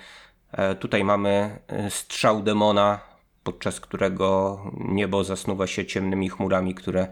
[0.52, 1.60] E, tutaj mamy
[1.90, 3.00] strzał demona,
[3.44, 7.08] podczas którego niebo zasnuwa się ciemnymi chmurami, które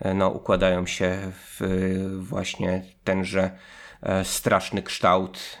[0.00, 1.60] e, no, układają się w
[2.18, 3.50] właśnie tenże
[4.24, 5.58] straszny kształt.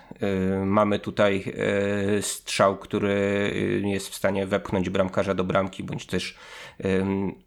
[0.64, 1.54] Mamy tutaj
[2.20, 3.52] strzał, który
[3.84, 6.38] jest w stanie wepchnąć bramkarza do bramki, bądź też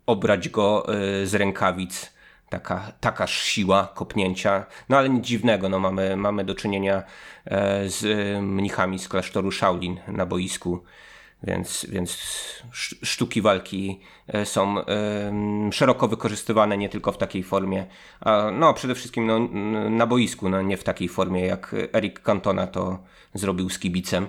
[0.05, 0.85] obrać go
[1.23, 2.11] z rękawic
[2.49, 4.65] taka, taka siła kopnięcia.
[4.89, 7.03] No ale nic dziwnego, no mamy, mamy do czynienia
[7.45, 8.05] e, z
[8.43, 10.83] mnichami z klasztoru Shaolin na boisku,
[11.43, 12.17] więc, więc
[13.03, 14.75] sztuki walki e, są
[15.71, 17.85] szeroko wykorzystywane nie tylko w takiej formie,
[18.21, 19.39] a no przede wszystkim no,
[19.89, 22.99] na boisku, no nie w takiej formie jak Eric Cantona to
[23.33, 24.27] zrobił z kibicem.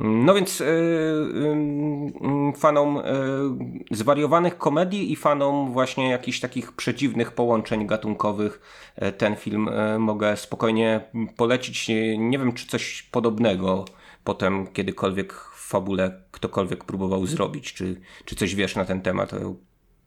[0.00, 3.02] No więc yy, yy, fanom
[3.90, 8.60] zwariowanych komedii i fanom właśnie jakichś takich przeciwnych połączeń gatunkowych
[8.96, 11.00] e, ten film e, mogę spokojnie
[11.36, 11.88] polecić.
[12.18, 13.84] Nie wiem, czy coś podobnego
[14.24, 19.56] potem kiedykolwiek fabule ktokolwiek próbował zrobić, czy, czy coś wiesz na ten temat o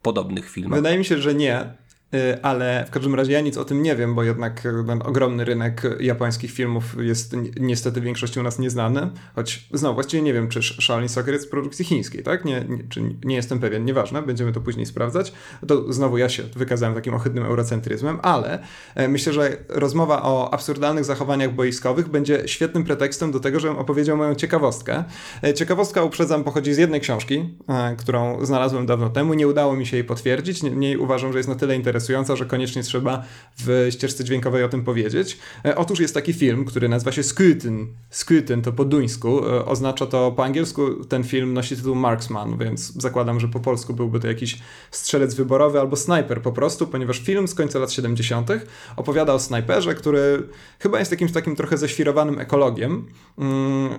[0.02, 0.80] podobnych filmach.
[0.80, 1.74] Wydaje mi się, że nie.
[2.14, 5.46] Y, ale w każdym razie ja nic o tym nie wiem, bo jednak ten ogromny
[5.46, 10.64] rynek japońskich filmów jest niestety większości u nas nieznany, choć znowu właściwie nie wiem, czy
[10.82, 12.46] Shaolin Soccer jest z produkcji chińskiej, tak?
[12.46, 15.34] Nie, nie, czy nie jestem pewien, nieważne, będziemy to później sprawdzać.
[15.68, 18.60] To znowu ja się wykazałem takim ohydnym eurocentryzmem, ale
[18.96, 24.18] e, myślę, że rozmowa o absurdalnych zachowaniach boiskowych będzie świetnym pretekstem do tego, żebym opowiedział
[24.18, 25.04] moją ciekawostkę.
[25.44, 29.86] E, ciekawostka, uprzedzam, pochodzi z jednej książki, e, którą znalazłem dawno temu, nie udało mi
[29.86, 33.24] się jej potwierdzić, niemniej uważam, że jest na tyle interesująca, interesująca, że koniecznie trzeba
[33.58, 35.38] w ścieżce dźwiękowej o tym powiedzieć.
[35.66, 37.88] E, otóż jest taki film, który nazywa się Skyten.
[38.10, 39.48] Skyten to po duńsku.
[39.50, 43.94] E, oznacza to po angielsku ten film nosi tytuł Marksman, więc zakładam, że po polsku
[43.94, 44.60] byłby to jakiś
[44.92, 48.50] strzelec wyborowy albo snajper po prostu, ponieważ film z końca lat 70.
[48.96, 50.48] opowiada o snajperze, który
[50.80, 53.06] chyba jest jakimś takim trochę ześwirowanym ekologiem,
[53.38, 53.90] mm,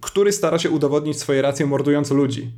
[0.00, 2.52] który stara się udowodnić swoje racje mordując ludzi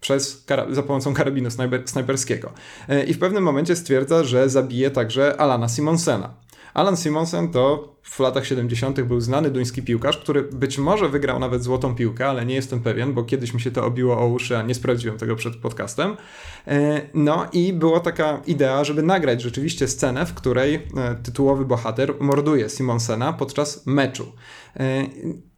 [0.00, 2.52] przez, za pomocą karabinu snajper, snajperskiego.
[2.88, 6.34] E, I w pewnym momencie stwierdza, że zabije także Alana Simonsena.
[6.74, 9.00] Alan Simonsen to w latach 70.
[9.00, 13.14] był znany duński piłkarz, który być może wygrał nawet złotą piłkę, ale nie jestem pewien,
[13.14, 16.16] bo kiedyś mi się to obiło o uszy, a nie sprawdziłem tego przed podcastem.
[16.66, 20.80] E, no i była taka idea, żeby nagrać rzeczywiście scenę, w której e,
[21.22, 24.32] tytułowy bohater morduje Simonsena podczas meczu.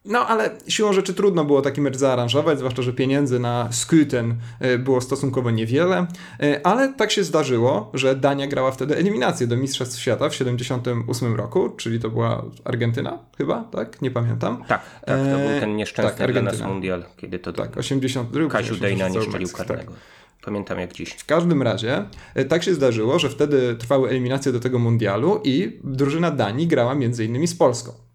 [0.04, 4.78] No, ale siłą rzeczy trudno było taki mecz zaaranżować, zwłaszcza, że pieniędzy na Skuten e,
[4.78, 6.06] było stosunkowo niewiele,
[6.42, 11.36] e, ale tak się zdarzyło, że Dania grała wtedy eliminację do Mistrzostw Świata w 78
[11.36, 14.02] roku, czyli to była Argentyna chyba, tak?
[14.02, 14.64] Nie pamiętam.
[14.68, 18.48] Tak, tak to był e, ten nieszczęsny tak, dla nas mundial, kiedy to tak, 82.
[18.48, 19.92] Kaziu Dejna nie strzelił karnego.
[19.92, 20.00] Tak.
[20.44, 21.10] Pamiętam jak dziś.
[21.10, 22.04] W każdym razie
[22.48, 27.24] tak się zdarzyło, że wtedy trwały eliminacje do tego mundialu i drużyna Danii grała między
[27.24, 28.09] innymi z Polską.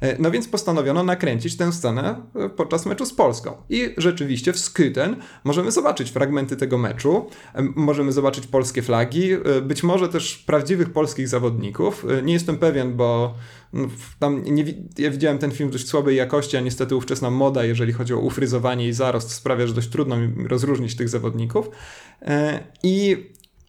[0.00, 3.56] E, no więc postanowiono nakręcić tę scenę e, podczas meczu z Polską.
[3.68, 9.30] I rzeczywiście w Skyten możemy zobaczyć fragmenty tego meczu, e, możemy zobaczyć polskie flagi,
[9.62, 12.06] być może też prawdziwych polskich zawodników.
[12.22, 13.34] Nie jestem pewien, bo
[13.72, 14.64] no, tam nie,
[14.98, 18.18] ja widziałem ten film w dość słabej jakości, a niestety ówczesna moda, jeżeli chodzi o
[18.18, 21.70] ufryzowanie i zarost, sprawia, że dość trudno mi rozróżnić tych zawodników.
[22.82, 23.16] I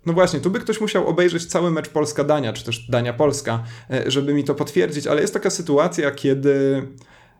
[0.06, 4.34] no właśnie, tu by ktoś musiał obejrzeć cały mecz Polska-Dania, czy też Dania-Polska, e, żeby
[4.34, 6.88] mi to potwierdzić, ale jest taka sytuacja, kiedy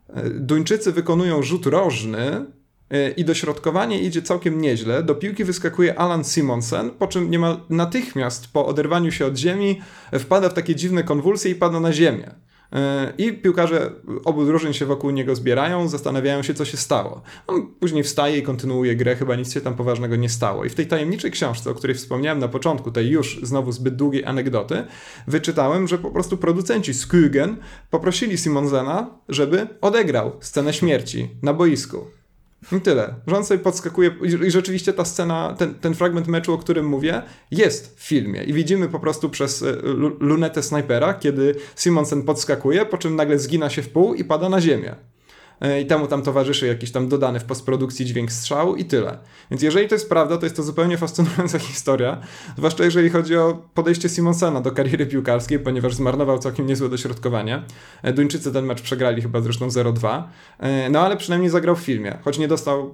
[0.10, 2.46] e, Duńczycy wykonują rzut rożny
[2.90, 5.04] e, i dośrodkowanie idzie całkiem nieźle.
[5.04, 9.82] Do piłki wyskakuje Alan Simonsen, po czym niemal natychmiast po oderwaniu się od ziemi
[10.20, 12.32] wpada w takie dziwne konwulsje i pada na ziemię.
[13.18, 13.92] I piłkarze
[14.26, 17.22] obu drużyn się wokół niego zbierają, zastanawiają się, co się stało.
[17.48, 20.66] On później wstaje i kontynuuje grę, chyba nic się tam poważnego nie stało.
[20.66, 24.26] I w tej tajemniczej książce, o której wspomniałem na początku, tej już znowu zbyt długiej
[24.26, 24.84] anegdoty,
[25.28, 27.58] wyczytałem, że po prostu producenci Skugen
[27.90, 32.21] poprosili Simonsena, żeby odegrał scenę śmierci na boisku.
[32.72, 33.16] I tyle.
[33.28, 34.12] Że sobie podskakuje
[34.46, 37.22] i rzeczywiście ta scena, ten, ten fragment meczu, o którym mówię,
[37.52, 38.44] jest w filmie.
[38.44, 39.78] I widzimy po prostu przez e,
[40.20, 44.62] lunetę snajpera, kiedy Simonsen podskakuje, po czym nagle zgina się w pół i pada na
[44.62, 44.96] ziemię.
[45.62, 49.18] E, i temu tam towarzyszy jakiś tam dodany w postprodukcji dźwięk strzału i tyle.
[49.52, 52.22] Więc jeżeli to jest prawda, to jest to zupełnie fascynująca historia,
[52.58, 57.64] zwłaszcza jeżeli chodzi o podejście Simonsena do kariery piłkarskiej, ponieważ zmarnował całkiem niezłe dośrodkowanie.
[58.04, 60.24] E, Duńczycy ten mecz przegrali chyba zresztą 0-2,
[60.60, 62.94] e, no ale przynajmniej zagrał w filmie, choć nie dostał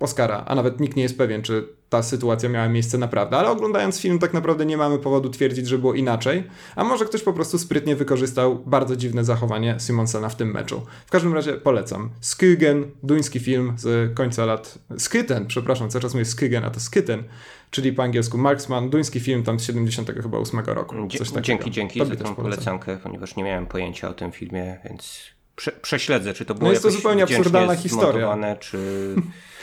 [0.00, 4.00] Oscara, a nawet nikt nie jest pewien, czy ta sytuacja miała miejsce naprawdę, ale oglądając
[4.00, 6.44] film tak naprawdę nie mamy powodu twierdzić, że było inaczej,
[6.76, 10.82] a może ktoś po prostu sprytnie wykorzystał bardzo dziwne zachowanie Simonsena w tym meczu.
[11.06, 12.10] W każdym razie polecam.
[12.20, 14.78] Skygen, duński film z końca lat...
[14.98, 17.24] Skyten, przepraszam, cały czas mówię Skygen, a to Skyten,
[17.70, 20.94] czyli po angielsku Marksman, duński film tam z 78 roku.
[21.18, 25.20] Coś dzięki, dzięki Tobie za tą polecankę, ponieważ nie miałem pojęcia o tym filmie, więc
[25.56, 28.56] prze prześledzę, czy to było no jest to zupełnie absurdalna historia.
[28.60, 28.78] czy...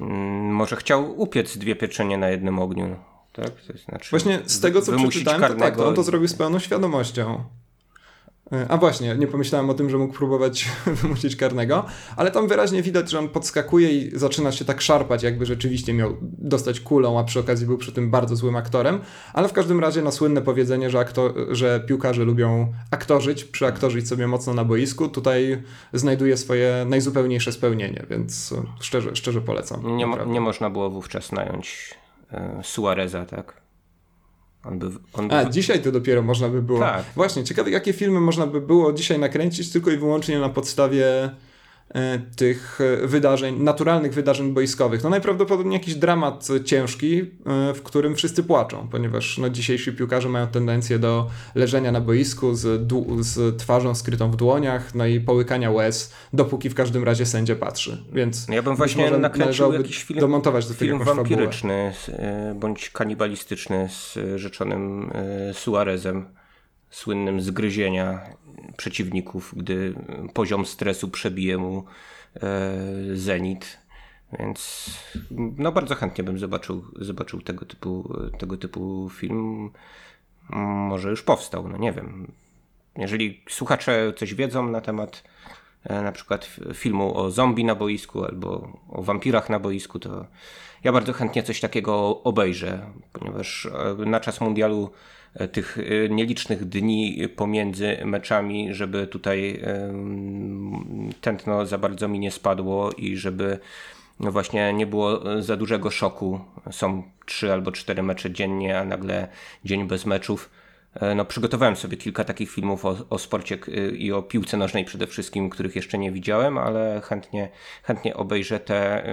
[0.00, 2.96] Mm, może chciał upiec dwie pieczenie na jednym ogniu.
[3.32, 3.50] Tak?
[3.50, 6.58] To znaczy Właśnie z tego, co przeczytałem, to tak, to on to zrobił z pełną
[6.58, 7.44] świadomością.
[8.54, 10.68] E, a właśnie, nie pomyślałem o tym, że mógł próbować
[11.02, 11.84] wymusić karnego,
[12.16, 16.16] ale tam wyraźnie widać, że on podskakuje i zaczyna się tak szarpać, jakby rzeczywiście miał
[16.22, 19.00] dostać kulą, a przy okazji był przy tym bardzo złym aktorem.
[19.32, 24.26] Ale w każdym razie na słynne powiedzenie, że, aktor, że piłkarze lubią aktorzyć, przyaktorzyć sobie
[24.26, 25.62] mocno na boisku, tutaj
[25.92, 29.96] znajduje swoje najzupełniejsze spełnienie, więc szczerze, szczerze polecam.
[29.96, 31.94] Nie, mo nie można było wówczas nająć
[32.32, 33.63] e, Suareza, tak?
[34.64, 35.34] On by, on by...
[35.34, 36.78] A, dzisiaj to dopiero można by było.
[36.80, 37.04] Tak.
[37.16, 41.30] Właśnie, ciekawe jakie filmy można by było dzisiaj nakręcić tylko i wyłącznie na podstawie
[42.36, 45.04] tych e, wydarzeń, naturalnych wydarzeń boiskowych.
[45.04, 47.24] No najprawdopodobniej jakiś dramat ciężki, e,
[47.74, 52.92] w którym wszyscy płaczą, ponieważ no, dzisiejsi piłkarze mają tendencję do leżenia na boisku z,
[53.20, 58.04] z twarzą skrytą w dłoniach, no i połykania łez, dopóki w każdym razie sędzia patrzy.
[58.12, 61.92] Więc ja bym właśnie nakręcił jakiś film, domontować do film wampiryczny
[62.54, 65.10] bądź kanibalistyczny z rzeczonym
[65.52, 66.26] Suarezem,
[66.90, 68.20] słynnym zgryzienia
[68.76, 69.94] przeciwników, gdy
[70.34, 71.84] poziom stresu przebije mu
[72.36, 72.72] e,
[73.14, 73.78] zenit.
[74.38, 74.90] Więc
[75.30, 79.70] no bardzo chętnie bym zobaczył, zobaczył tego, typu, tego typu film.
[80.88, 82.32] Może już powstał, no nie wiem.
[82.96, 85.24] Jeżeli słuchacze coś wiedzą na temat
[85.84, 90.26] e, na przykład filmu o zombie na boisku albo o wampirach na boisku, to
[90.84, 94.90] ja bardzo chętnie coś takiego obejrzę, ponieważ e, na czas mundialu
[95.52, 99.60] tych e, nielicznych dni pomiędzy meczami, żeby tutaj
[101.20, 103.58] tętno za bardzo mi nie spadło i żeby
[104.20, 106.40] no właśnie nie było za dużego szoku.
[106.70, 109.28] Są trzy albo cztery mecze dziennie, a nagle
[109.64, 110.50] dzień bez meczów.
[110.94, 113.58] E, no, przygotowałem sobie kilka takich filmów o, o sporcie
[113.96, 117.48] i o piłce nożnej przede wszystkim, których jeszcze nie widziałem, ale chętnie,
[117.82, 119.04] chętnie obejrzę te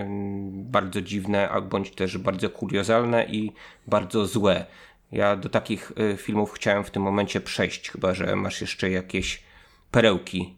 [0.51, 3.51] bardzo dziwne, bądź też bardzo kuriozalne i
[3.87, 4.65] bardzo złe
[5.11, 9.43] ja do takich y, filmów chciałem w tym momencie przejść, chyba że masz jeszcze jakieś
[9.91, 10.55] perełki,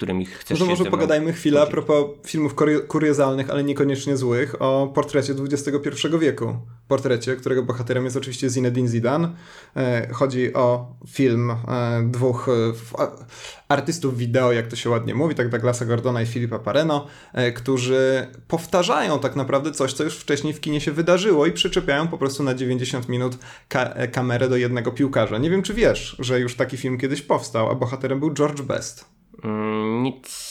[0.00, 2.54] którymi chcesz no to może pogadajmy chwilę a propos filmów
[2.88, 6.56] kuriozalnych, ale niekoniecznie złych, o portrecie XXI wieku.
[6.88, 9.34] Portrecie, którego bohaterem jest oczywiście Zinedine Zidane.
[9.76, 11.56] E, chodzi o film e,
[12.10, 13.06] dwóch e,
[13.68, 17.06] artystów wideo, jak to się ładnie mówi, tak Douglasa Gordona i Filipa Pareno,
[17.54, 22.18] którzy powtarzają tak naprawdę coś, co już wcześniej w kinie się wydarzyło i przyczepiają po
[22.18, 25.38] prostu na 90 minut ka kamerę do jednego piłkarza.
[25.38, 29.19] Nie wiem, czy wiesz, że już taki film kiedyś powstał, a bohaterem był George Best.
[29.44, 30.50] Mm, nic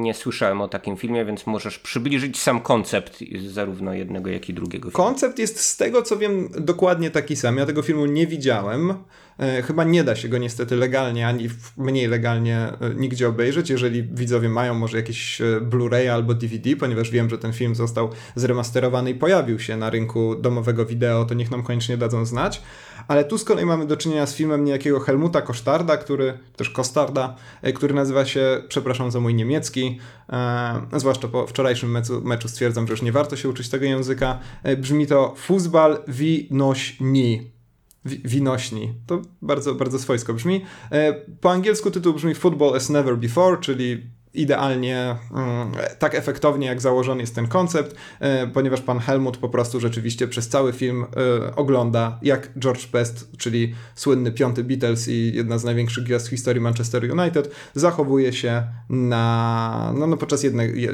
[0.00, 4.90] nie słyszałem o takim filmie, więc możesz przybliżyć sam koncept zarówno jednego, jak i drugiego
[4.90, 5.04] filmu.
[5.04, 7.56] Koncept jest z tego, co wiem, dokładnie taki sam.
[7.56, 8.94] Ja tego filmu nie widziałem.
[9.38, 13.70] E, chyba nie da się go niestety legalnie, ani mniej legalnie e, nigdzie obejrzeć.
[13.70, 18.10] Jeżeli widzowie mają może jakieś e, Blu-ray albo DVD, ponieważ wiem, że ten film został
[18.34, 22.62] zremasterowany i pojawił się na rynku domowego wideo, to niech nam koniecznie dadzą znać.
[23.08, 27.36] Ale tu z kolei mamy do czynienia z filmem niejakiego Helmuta Kosztarda, który, też Kostarda,
[27.74, 29.98] który nazywa się, przepraszam za mój niemiecki,
[30.32, 34.38] e, zwłaszcza po wczorajszym meczu, meczu stwierdzam, że już nie warto się uczyć tego języka.
[34.62, 37.57] E, brzmi to Fußball wie nośni
[38.04, 38.94] winośni.
[39.06, 40.64] To bardzo, bardzo swojsko brzmi.
[40.92, 44.02] E, po angielsku tytuł brzmi Football as Never Before, czyli
[44.34, 49.80] idealnie, mm, tak efektownie jak założony jest ten koncept, e, ponieważ pan Helmut po prostu
[49.80, 51.06] rzeczywiście przez cały film
[51.46, 56.30] e, ogląda jak George Best, czyli słynny piąty Beatles i jedna z największych gwiazd w
[56.30, 60.88] historii Manchester United, zachowuje się na, no, no podczas jednej,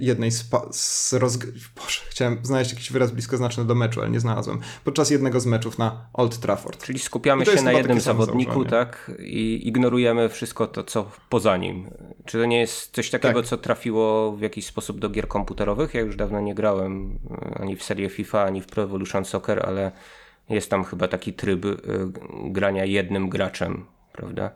[0.00, 1.46] jednej z, z rozg...
[1.76, 4.60] Boże, chciałem znaleźć jakiś wyraz bliskoznaczny do meczu, ale nie znalazłem.
[4.84, 6.84] Podczas jednego z meczów na Old Trafford.
[6.84, 9.10] Czyli skupiamy się na jednym zawodniku, tak?
[9.18, 11.90] I ignorujemy wszystko to, co poza nim.
[12.24, 13.48] Czy to nie jest coś takiego, tak.
[13.48, 15.94] co trafiło w jakiś sposób do gier komputerowych.
[15.94, 19.66] Ja już dawno nie grałem e, ani w serię FIFA, ani w Pro Evolution Soccer,
[19.66, 19.92] ale
[20.48, 21.76] jest tam chyba taki tryb y,
[22.44, 24.50] grania jednym graczem, prawda?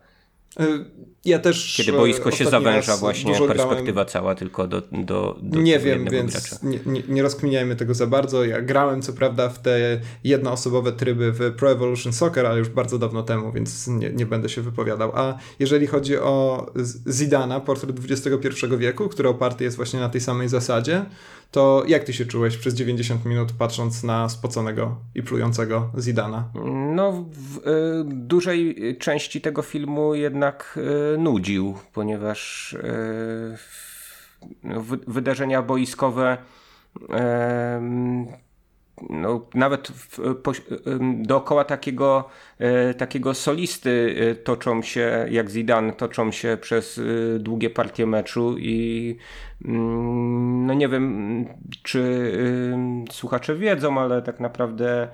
[1.25, 1.77] Ja też.
[1.77, 4.09] Kiedy boisko się zawęża, właśnie perspektywa grałem...
[4.09, 4.83] cała tylko do.
[4.93, 8.45] do, do nie wiem, więc nie, nie, nie, rozkminiajmy tego za bardzo.
[8.45, 12.99] Ja grałem co prawda w te jednoosobowe tryby w Pro Evolution Soccer, ale już bardzo
[12.99, 15.13] dawno temu, więc nie, nie będę się wypowiadał.
[15.15, 16.67] A jeżeli chodzi o
[17.09, 21.05] Zidana, portret XXI wieku, który oparty jest właśnie na tej samej zasadzie,
[21.51, 26.51] to jak ty się czułeś przez 90 minut patrząc na spoconego i plującego Zidana?
[26.95, 27.63] No, w y,
[28.05, 30.79] dużej części tego filmu jednak
[31.15, 32.79] y, nudził, ponieważ y,
[33.57, 36.39] w, wydarzenia boiskowe
[39.11, 40.53] no, nawet w, po,
[41.15, 47.71] dookoła takiego, e, takiego solisty e, toczą się, jak Zidane, toczą się przez e, długie
[47.71, 49.17] partie meczu i
[49.65, 51.47] mm, no nie wiem,
[51.83, 52.33] czy
[53.11, 55.09] słuchacze wiedzą, ale tak naprawdę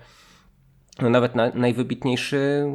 [1.03, 2.67] no nawet na, najwybitniejszy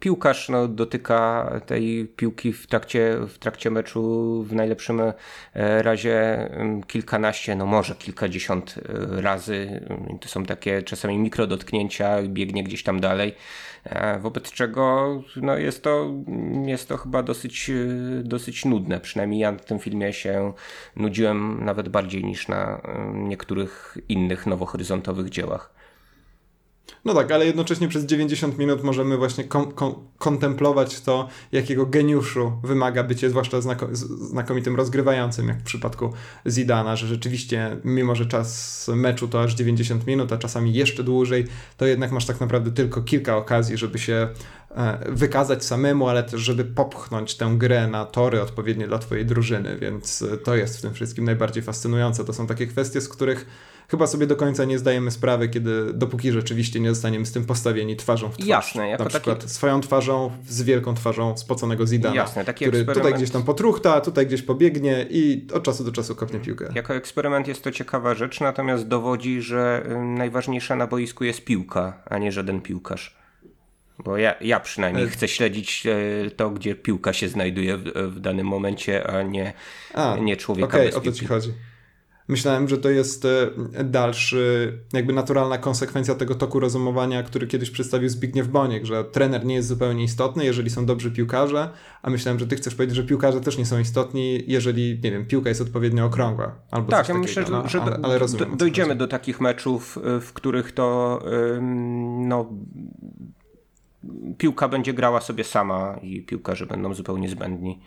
[0.00, 5.12] piłkarz no, dotyka tej piłki w trakcie, w trakcie meczu w najlepszym e,
[5.82, 6.48] razie
[6.86, 9.86] kilkanaście, no może kilkadziesiąt e, razy.
[10.20, 13.34] To są takie czasami mikrodotknięcia, biegnie gdzieś tam dalej.
[13.84, 16.14] E, wobec czego no jest, to,
[16.66, 17.70] jest to chyba dosyć,
[18.22, 19.00] dosyć nudne.
[19.00, 20.52] Przynajmniej ja na tym filmie się
[20.96, 22.80] nudziłem nawet bardziej niż na
[23.14, 25.77] niektórych innych nowohoryzontowych dziełach.
[27.04, 32.52] No tak, ale jednocześnie przez 90 minut możemy właśnie kon kon kontemplować to, jakiego geniuszu
[32.62, 36.12] wymaga bycie zwłaszcza znako znakomitym rozgrywającym, jak w przypadku
[36.46, 41.46] Zidana, że rzeczywiście, mimo że czas meczu to aż 90 minut, a czasami jeszcze dłużej,
[41.76, 44.28] to jednak masz tak naprawdę tylko kilka okazji, żeby się
[44.70, 49.78] e, wykazać samemu, ale też, żeby popchnąć tę grę na tory odpowiednie dla twojej drużyny,
[49.78, 52.24] więc to jest w tym wszystkim najbardziej fascynujące.
[52.24, 53.46] To są takie kwestie, z których
[53.88, 57.96] chyba sobie do końca nie zdajemy sprawy, kiedy dopóki rzeczywiście nie zostaniemy z tym postawieni
[57.96, 58.48] twarzą w twarz.
[58.48, 59.50] Jasne, jako Na przykład taki...
[59.50, 63.06] swoją twarzą z wielką twarzą spoconego Zidana, Jasne, taki który eksperyment...
[63.06, 66.68] tutaj gdzieś tam potruchta, tutaj gdzieś pobiegnie i od czasu do czasu kopnie piłkę.
[66.74, 69.86] Jako eksperyment jest to ciekawa rzecz, natomiast dowodzi, że
[70.16, 73.18] najważniejsza na boisku jest piłka, a nie żaden piłkarz.
[74.04, 75.08] Bo ja, ja przynajmniej e...
[75.08, 79.52] chcę śledzić e, to, gdzie piłka się znajduje w, w danym momencie, a nie,
[79.94, 81.08] a, nie człowieka okay, bez piłki.
[81.08, 81.52] o to ci chodzi.
[82.28, 83.50] Myślałem, że to jest e,
[83.84, 89.54] dalszy, jakby naturalna konsekwencja tego toku rozumowania, który kiedyś przedstawił Zbigniew Boniek, że trener nie
[89.54, 91.70] jest zupełnie istotny, jeżeli są dobrzy piłkarze,
[92.02, 95.26] a myślałem, że ty chcesz powiedzieć, że piłkarze też nie są istotni, jeżeli, nie wiem,
[95.26, 96.54] piłka jest odpowiednio okrągła.
[96.70, 100.32] Albo tak, ja myślę, no, że, ale, ale rozumiem, dojdziemy do takich meczów, e, w
[100.32, 100.88] których to
[102.18, 102.52] no,
[104.38, 107.80] piłka będzie grała sobie sama i piłkarze będą zupełnie zbędni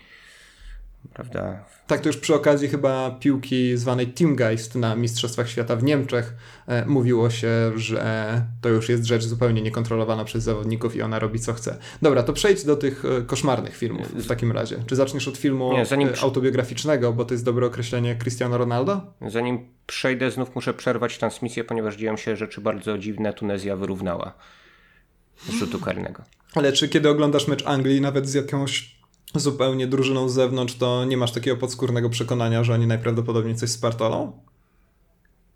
[1.13, 1.65] prawda?
[1.87, 6.33] Tak, to już przy okazji chyba piłki zwanej Teamgeist na Mistrzostwach Świata w Niemczech
[6.67, 11.39] e, mówiło się, że to już jest rzecz zupełnie niekontrolowana przez zawodników i ona robi
[11.39, 11.77] co chce.
[12.01, 14.83] Dobra, to przejdź do tych e, koszmarnych filmów w takim razie.
[14.87, 16.09] Czy zaczniesz od filmu Nie, zanim...
[16.09, 19.01] E, autobiograficznego, bo to jest dobre określenie Cristiano Ronaldo?
[19.27, 23.33] Zanim przejdę, znów muszę przerwać transmisję, ponieważ dzieją się rzeczy bardzo dziwne.
[23.33, 24.33] Tunezja wyrównała
[25.49, 26.23] rzutu karnego.
[26.55, 29.00] Ale czy kiedy oglądasz mecz Anglii, nawet z jakąś
[29.35, 34.31] zupełnie drużyną z zewnątrz, to nie masz takiego podskórnego przekonania, że oni najprawdopodobniej coś spartolą?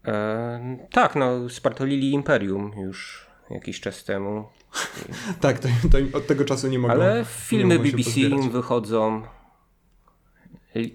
[0.06, 4.46] E, tak, no spartolili Imperium już jakiś czas temu.
[5.42, 9.22] tak, to, to od tego czasu nie mogą Ale filmy BBC im wychodzą.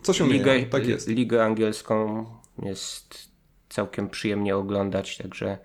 [0.03, 1.09] Co się Ligę, tak jest.
[1.09, 2.27] Ligę angielską
[2.63, 3.31] jest
[3.69, 5.59] całkiem przyjemnie oglądać, także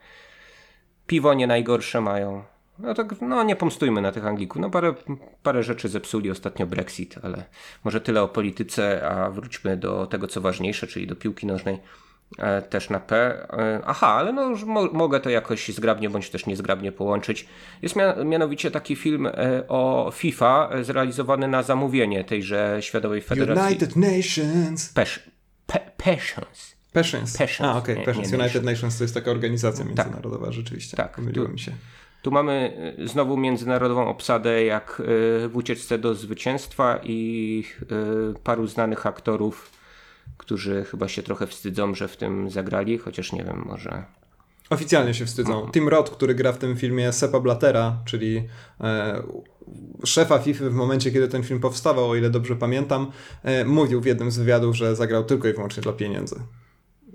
[1.08, 2.44] piwo nie najgorsze mają.
[2.80, 4.62] No tak, no nie pomstujmy na tych Anglików.
[4.62, 4.94] No parę,
[5.44, 7.44] parę rzeczy zepsuli ostatnio Brexit, ale
[7.84, 11.80] może tyle o polityce, a wróćmy do tego, co ważniejsze, czyli do piłki nożnej
[12.38, 13.16] e, też na P.
[13.54, 17.48] E, aha, ale no już mo mogę to jakoś zgrabnie bądź też niezgrabnie połączyć.
[17.82, 17.96] Jest
[18.26, 19.32] mianowicie taki film e,
[19.68, 23.66] o FIFA zrealizowany na zamówienie tejże Światowej Federacji.
[23.66, 24.94] United Nations.
[24.94, 25.30] Pesz
[25.68, 26.76] Pe Passions.
[26.94, 27.38] Passions.
[27.38, 27.76] Passions.
[27.76, 28.06] A, okej, okay.
[28.06, 28.34] Passions.
[28.34, 29.96] United Nations to jest taka organizacja tak.
[29.96, 30.54] międzynarodowa, tak.
[30.54, 30.98] rzeczywiście.
[30.98, 31.16] Tak.
[31.16, 31.72] Pomyliło mi się.
[32.26, 35.04] Tu mamy y, znowu międzynarodową obsadę jak y,
[35.50, 39.72] w ucieczce do zwycięstwa i y, paru znanych aktorów,
[40.38, 44.04] którzy chyba się trochę wstydzą, że w tym zagrali, chociaż nie wiem, może...
[44.70, 45.66] Oficjalnie się wstydzą.
[45.66, 45.72] No.
[45.72, 48.48] Tim Roth, który gra w tym filmie Sepa Blattera, czyli
[48.82, 49.24] e,
[50.06, 53.12] szefa FIFA w momencie, kiedy ten film powstawał, o ile dobrze pamiętam,
[53.44, 56.36] e, mówił w jednym z wywiadów, że zagrał tylko i wyłącznie dla pieniędzy.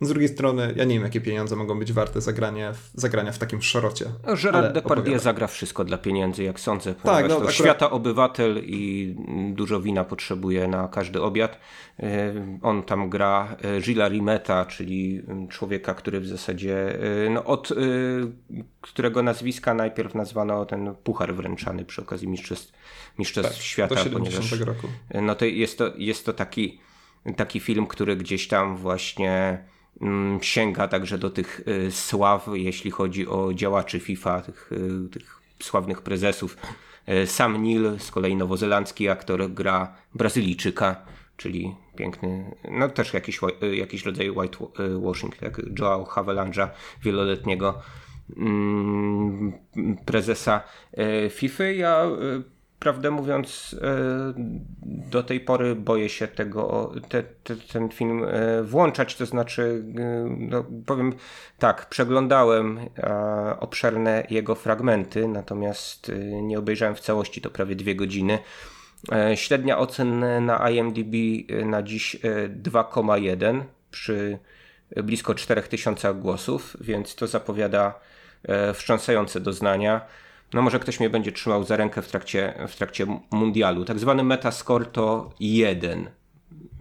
[0.01, 3.63] Z drugiej strony, ja nie wiem, jakie pieniądze mogą być warte zagranie, zagrania w takim
[3.63, 4.05] szorocie.
[4.43, 6.95] Gerard Depardieu zagra wszystko dla pieniędzy, jak sądzę.
[6.95, 7.55] Tak, no, akurat...
[7.55, 9.15] świata obywatel i
[9.53, 11.59] dużo wina potrzebuje na każdy obiad.
[11.99, 17.69] E, on tam gra e, Gila Rimeta, czyli człowieka, który w zasadzie, e, no, od
[18.81, 22.73] którego nazwiska najpierw nazwano ten puchar wręczany przy okazji Mistrzostw,
[23.19, 23.95] mistrzostw tak, Świata.
[23.95, 24.89] Do 70 ponieważ, roku.
[25.15, 26.81] No to jest to, jest to taki,
[27.37, 29.71] taki film, który gdzieś tam właśnie Mm,
[30.41, 36.03] sięga także do tych y, sław, jeśli chodzi o działaczy FIFA, tych, y, tych sławnych
[36.03, 36.57] prezesów.
[37.09, 40.97] Y, Sam Neill, z kolei nowozelandzki aktor, gra Brazylijczyka,
[41.37, 43.41] czyli piękny, no też jakiś,
[43.73, 46.69] jakiś rodzaj whitewashing, jak Joao Havelange'a,
[47.03, 47.83] wieloletniego
[48.37, 49.53] mm,
[50.07, 50.61] prezesa
[51.31, 51.65] FIFA.
[51.65, 52.07] Ja
[52.81, 54.33] prawdę mówiąc, e,
[54.83, 59.17] do tej pory boję się tego, te, te, ten film e, włączać.
[59.17, 61.13] To znaczy, e, no, powiem
[61.59, 62.81] tak, przeglądałem
[63.61, 66.13] obszerne jego fragmenty, natomiast
[66.43, 68.39] nie obejrzałem w całości, to prawie dwie godziny.
[69.35, 71.15] Średnia ocen na IMDb
[71.65, 72.17] na dziś
[72.63, 74.39] 2,1 przy
[74.97, 78.01] blisko 4000 głosów, więc to zapowiada
[78.75, 80.01] wstrząsające doznania
[80.53, 83.85] no może ktoś mnie będzie trzymał za rękę w trakcie, w trakcie mundialu.
[83.85, 86.11] Tak zwany metascore to 1.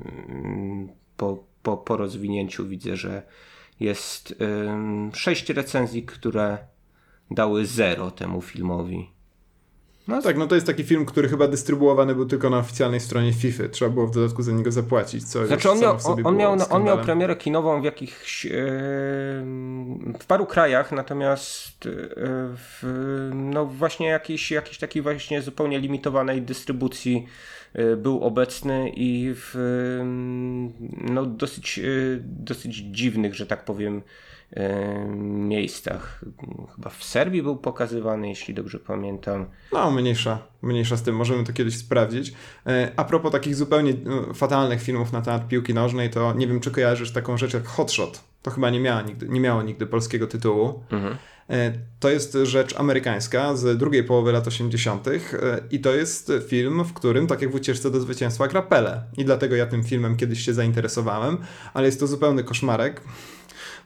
[0.05, 3.23] Mm, po, po, po rozwinięciu widzę, że
[3.79, 6.57] jest ym, 6 recenzji, które
[7.31, 9.09] dały 0 temu filmowi.
[10.09, 13.33] No tak, no to jest taki film, który chyba dystrybuowany był tylko na oficjalnej stronie
[13.33, 13.63] FIFA.
[13.71, 15.23] Trzeba było w dodatku za niego zapłacić.
[15.23, 18.51] Co znaczy on miał, on, miał, on miał premierę kinową w jakichś yy,
[20.19, 21.93] w paru krajach, natomiast yy,
[22.55, 22.83] w,
[23.33, 27.25] no właśnie jakiejś, jakiejś takiej właśnie zupełnie limitowanej dystrybucji
[27.73, 29.55] yy, był obecny i w
[31.01, 31.79] no dosyć,
[32.21, 34.01] dosyć dziwnych, że tak powiem,
[35.15, 36.21] miejscach.
[36.75, 39.45] Chyba w Serbii był pokazywany, jeśli dobrze pamiętam.
[39.73, 42.33] No, mniejsza, mniejsza z tym, możemy to kiedyś sprawdzić.
[42.67, 46.59] E, a propos takich zupełnie e, fatalnych filmów na temat piłki nożnej, to nie wiem,
[46.59, 48.23] czy kojarzysz taką rzecz jak Hotshot.
[48.41, 50.83] To chyba nie, miała nigdy, nie miało nigdy polskiego tytułu.
[50.91, 51.17] Mhm.
[51.49, 55.07] E, to jest rzecz amerykańska z drugiej połowy lat 80.
[55.71, 59.03] i to jest film, w którym, tak jak w ucieczce do zwycięstwa, gra Pele.
[59.17, 61.37] I dlatego ja tym filmem kiedyś się zainteresowałem,
[61.73, 63.01] ale jest to zupełny koszmarek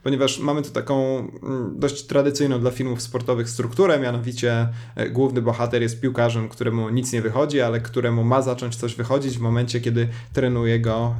[0.04, 5.82] ponieważ mamy tu taką mm, dość tradycyjną dla filmów sportowych strukturę, mianowicie e, główny bohater
[5.82, 10.08] jest piłkarzem, któremu nic nie wychodzi, ale któremu ma zacząć coś wychodzić w momencie, kiedy
[10.34, 11.16] trenuje go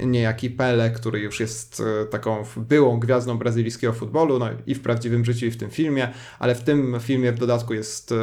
[0.00, 4.80] e, niejaki Pele, który już jest e, taką byłą gwiazdą brazylijskiego futbolu, no i w
[4.80, 6.08] prawdziwym życiu i w tym filmie,
[6.38, 8.14] ale w tym filmie w dodatku jest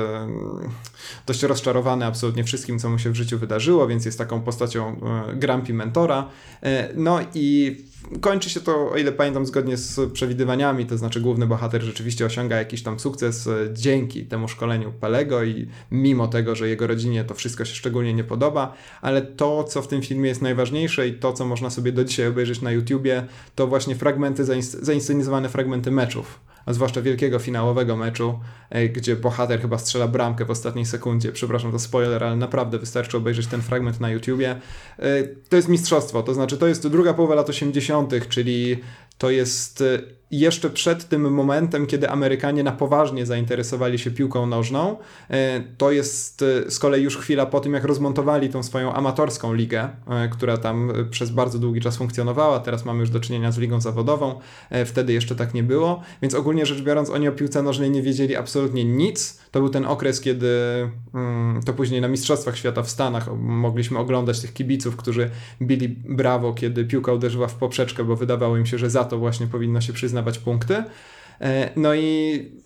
[1.28, 4.99] dość rozczarowany absolutnie wszystkim, co mu się w życiu wydarzyło, więc jest taką postacią
[5.36, 6.30] Grampi mentora.
[6.95, 7.78] No i
[8.22, 12.58] kończy się to, o ile pamiętam, zgodnie z przewidywaniami, to znaczy główny bohater rzeczywiście osiąga
[12.58, 17.34] jakiś tam sukces e, dzięki temu szkoleniu Pelego i mimo tego, że jego rodzinie to
[17.34, 21.34] wszystko się szczególnie nie podoba, ale to, co w tym filmie jest najważniejsze i to,
[21.34, 23.26] co można sobie do dzisiaj obejrzeć na YouTubie,
[23.56, 24.45] to właśnie fragmenty,
[24.82, 28.39] zainscenizowane fragmenty meczów a zwłaszcza wielkiego finałowego meczu,
[28.70, 31.32] e, gdzie bohater chyba strzela bramkę w ostatniej sekundzie.
[31.32, 34.56] Przepraszam, to spoiler, ale naprawdę wystarczy obejrzeć ten fragment na YouTubie.
[34.99, 38.78] E, to jest mistrzostwo, to znaczy to jest druga połowa lat 80., czyli
[39.18, 40.01] to jest e,
[40.32, 44.98] jeszcze przed tym momentem, kiedy Amerykanie na poważnie zainteresowali się piłką nożną.
[45.30, 49.54] E, to jest e, z kolei już chwila po tym, jak rozmontowali tą swoją amatorską
[49.54, 49.90] ligę,
[50.32, 52.60] która tam przez bardzo długi czas funkcjonowała.
[52.60, 54.40] Teraz mamy już do czynienia z ligą zawodową.
[54.86, 56.02] Wtedy jeszcze tak nie było.
[56.22, 59.42] Więc ogólnie rzecz biorąc, oni o piłce nożnej nie wiedzieli absolutnie nic.
[59.52, 60.48] To był ten okres, kiedy
[61.14, 65.30] mm, to później na Mistrzostwach Świata w Stanach mogliśmy oglądać tych kibiców, którzy
[65.62, 69.48] bili brawo, kiedy piłka uderzyła w poprzeczkę, bo wydawało im się, że za to właśnie
[69.48, 70.84] powinno się przyznawać punkty.
[71.42, 72.62] E, no i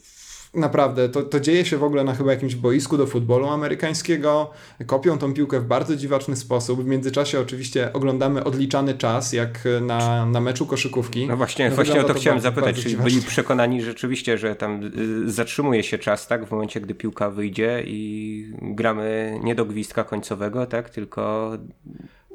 [0.53, 4.51] naprawdę, to, to dzieje się w ogóle na chyba jakimś boisku do futbolu amerykańskiego.
[4.85, 6.83] Kopią tą piłkę w bardzo dziwaczny sposób.
[6.83, 11.27] W międzyczasie oczywiście oglądamy odliczany czas, jak na, na meczu koszykówki.
[11.27, 14.83] No właśnie, no właśnie o to, to chciałem zapytać, czy byli przekonani rzeczywiście, że tam
[15.27, 20.03] y, zatrzymuje się czas, tak, w momencie, gdy piłka wyjdzie i gramy nie do gwizdka
[20.03, 21.51] końcowego, tak, tylko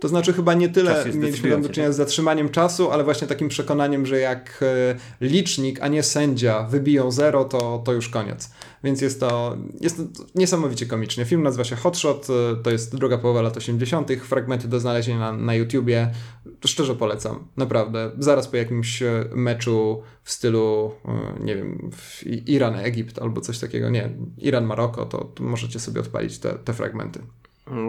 [0.00, 1.94] to znaczy chyba nie tyle mieliśmy do czynienia tak?
[1.94, 7.10] z zatrzymaniem czasu, ale właśnie takim przekonaniem, że jak e, licznik, a nie sędzia wybiją
[7.10, 8.50] zero, to, to już koniec.
[8.84, 10.02] Więc jest to, jest to
[10.34, 11.24] niesamowicie komicznie.
[11.24, 15.32] Film nazywa się Hotshot, e, to jest druga połowa lat 80., fragmenty do znalezienia na,
[15.32, 16.10] na YouTubie.
[16.66, 18.10] Szczerze polecam, naprawdę.
[18.18, 20.92] Zaraz po jakimś e, meczu w stylu,
[21.40, 21.90] nie wiem,
[22.46, 27.20] Iran-Egipt albo coś takiego, nie, Iran-Maroko, to, to możecie sobie odpalić te, te fragmenty.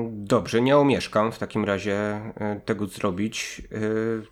[0.09, 3.61] Dobrze, nie omieszkam w takim razie e, tego zrobić.
[3.71, 3.77] E,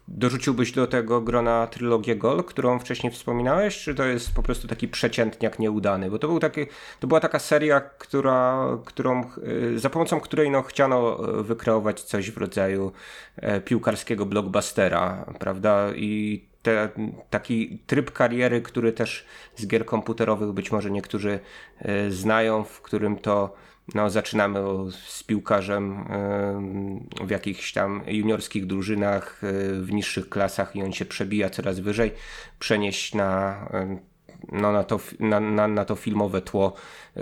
[0.07, 4.87] dorzuciłbyś do tego grona trylogię Gol, którą wcześniej wspominałeś, czy to jest po prostu taki
[4.87, 6.11] przeciętniak nieudany?
[6.11, 6.65] Bo to, był taki,
[6.99, 9.23] to była taka seria, która, którą,
[9.75, 12.91] e, za pomocą której no, chciano wykreować coś w rodzaju
[13.65, 15.87] piłkarskiego blockbustera, prawda?
[15.95, 16.89] I te,
[17.29, 19.25] taki tryb kariery, który też
[19.55, 21.39] z gier komputerowych być może niektórzy
[22.09, 23.55] znają, w którym to
[23.95, 24.59] no, zaczynamy
[24.91, 26.05] z piłkarzem
[27.25, 32.11] w jakichś tam juniorskich drużynach, e, w niższych klasach i on się przebija coraz wyżej,
[32.59, 33.55] przenieść na,
[34.51, 36.73] no, na, to, na, na, na to filmowe tło.
[37.15, 37.21] E,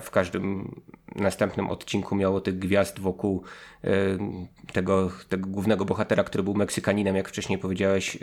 [0.00, 0.74] w każdym
[1.16, 3.42] następnym odcinku miało tych gwiazd wokół
[3.84, 3.88] e,
[4.72, 8.18] tego, tego głównego bohatera, który był Meksykaninem, jak wcześniej powiedziałeś.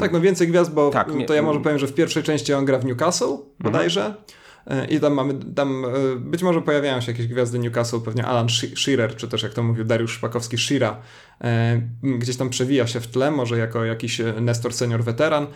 [0.00, 2.64] Tak, no więcej gwiazd, bo tak, to ja może powiem, że w pierwszej części on
[2.64, 4.00] gra w Newcastle bodajże.
[4.00, 4.24] Mhm.
[4.88, 9.16] I tam mamy, tam e, być może pojawiają się jakieś gwiazdy Newcastle, pewnie Alan Shearer,
[9.16, 11.00] czy też jak to mówił Dariusz Szpakowski, Shira,
[11.40, 15.46] e, gdzieś tam przewija się w tle, może jako jakiś e, Nestor senior weteran,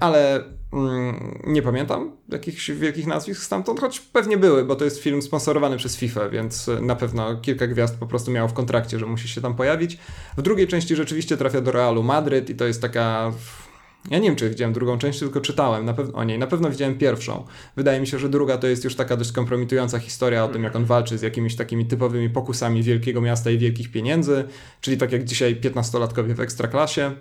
[0.00, 5.22] ale mm, nie pamiętam jakichś wielkich nazwisk stamtąd, choć pewnie były, bo to jest film
[5.22, 9.28] sponsorowany przez FIFA, więc na pewno kilka gwiazd po prostu miało w kontrakcie, że musi
[9.28, 9.98] się tam pojawić.
[10.36, 13.32] W drugiej części rzeczywiście trafia do Realu Madryt i to jest taka
[14.10, 16.38] Ja nie wiem, czy widziałem drugą część, tylko czytałem na o niej.
[16.38, 17.44] Na pewno widziałem pierwszą.
[17.76, 20.76] Wydaje mi się, że druga to jest już taka dość kompromitująca historia o tym, jak
[20.76, 24.44] on walczy z jakimiś takimi typowymi pokusami wielkiego miasta i wielkich pieniędzy,
[24.80, 27.12] czyli tak jak dzisiaj 15-latkowie w ekstraklasie.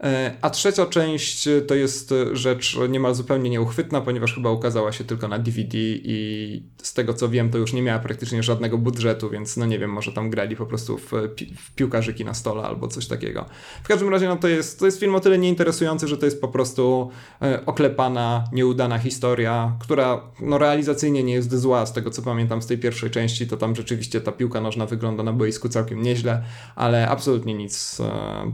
[0.00, 5.28] E, a trzecia część to jest rzecz niemal zupełnie nieuchwytna, ponieważ chyba ukazała się tylko
[5.28, 9.56] na DVD i z tego co wiem, to już nie miała praktycznie żadnego budżetu, więc
[9.56, 12.88] no nie wiem, może tam grali po prostu w, pi w piłkarzyki na stole albo
[12.88, 13.44] coś takiego.
[13.82, 16.40] W każdym razie no to jest, to jest film o tyle nieinteresujący, że to jest
[16.40, 17.10] po prostu
[17.42, 22.66] e, oklepana, nieudana historia, która no realizacyjnie nie jest zła, z tego co pamiętam z
[22.66, 26.44] tej pierwszej części, to tam rzeczywiście ta piłka nożna wygląda na boisku całkiem nieźle,
[26.76, 28.52] ale absolutnie nic e,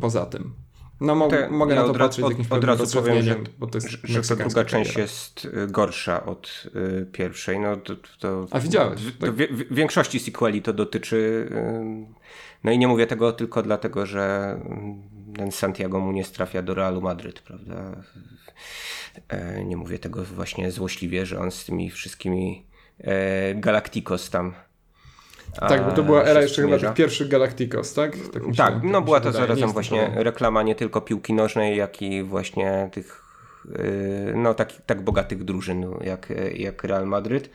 [0.00, 0.69] poza tym.
[1.00, 3.36] No mo Te, mogę ja na to patrzeć od, z jakimś od razu powiem, że,
[3.58, 6.66] bo to jest że ta druga część jest y, gorsza od
[7.00, 7.60] y, pierwszej.
[7.60, 9.00] No, to, to, A widziałeś?
[9.00, 9.30] W, tak?
[9.30, 11.16] w, w, większości sequeli to dotyczy.
[11.16, 12.20] Y,
[12.64, 14.56] no i nie mówię tego tylko dlatego, że
[15.34, 18.02] y, ten Santiago mu nie trafia do Realu Madryt, prawda?
[19.28, 22.66] E, nie mówię tego właśnie złośliwie, że on z tymi wszystkimi
[23.54, 24.54] Galacticos tam
[25.52, 28.16] tak, bo to była era jeszcze chyba tych pierwszych Galacticos, tak?
[28.32, 32.88] Tak, tak no była to zarazem właśnie reklama nie tylko piłki nożnej, jak i właśnie
[32.92, 33.22] tych
[33.66, 37.50] y, no tak, tak bogatych drużyn jak, jak Real Madryt.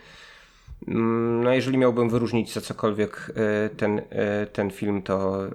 [0.88, 3.32] Mm, no jeżeli miałbym wyróżnić za cokolwiek
[3.66, 4.04] y, ten, y,
[4.54, 5.48] ten film, to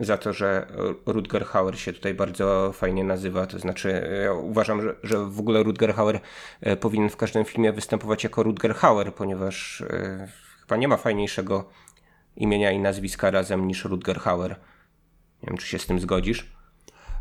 [0.00, 0.66] za to, że
[1.06, 3.46] Rutger Hauer się tutaj bardzo fajnie nazywa.
[3.46, 6.20] To znaczy, ja uważam, że, że w ogóle Rutger Hauer
[6.80, 9.84] powinien w każdym filmie występować jako Rutger Hauer, ponieważ
[10.68, 11.68] Chyba nie ma fajniejszego
[12.36, 14.50] imienia i nazwiska razem niż Rutger Hauer.
[15.42, 16.52] Nie wiem, czy się z tym zgodzisz.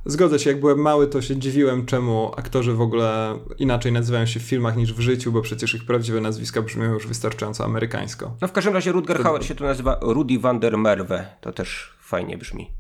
[0.05, 4.39] Zgodzę się, jak byłem mały, to się dziwiłem, czemu aktorzy w ogóle inaczej nazywają się
[4.39, 8.35] w filmach niż w życiu, bo przecież ich prawdziwe nazwiska brzmią już wystarczająco amerykańsko.
[8.41, 11.25] No w każdym razie Rutger Hauer się tu nazywa Rudy van der Merwe.
[11.41, 12.71] To też fajnie brzmi.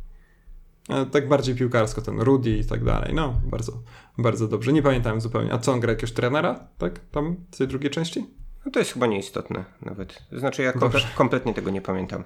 [0.89, 3.13] E, tak bardziej piłkarsko, ten Rudy i tak dalej.
[3.13, 3.73] No, bardzo,
[4.17, 4.73] bardzo dobrze.
[4.73, 5.53] Nie pamiętałem zupełnie.
[5.53, 6.99] A co, on gra jakiegoś trenera, tak?
[7.11, 8.25] Tam w tej drugiej części?
[8.67, 10.23] No to jest chyba nieistotne nawet.
[10.31, 12.23] Znaczy ja komple kompletnie tego nie pamiętam.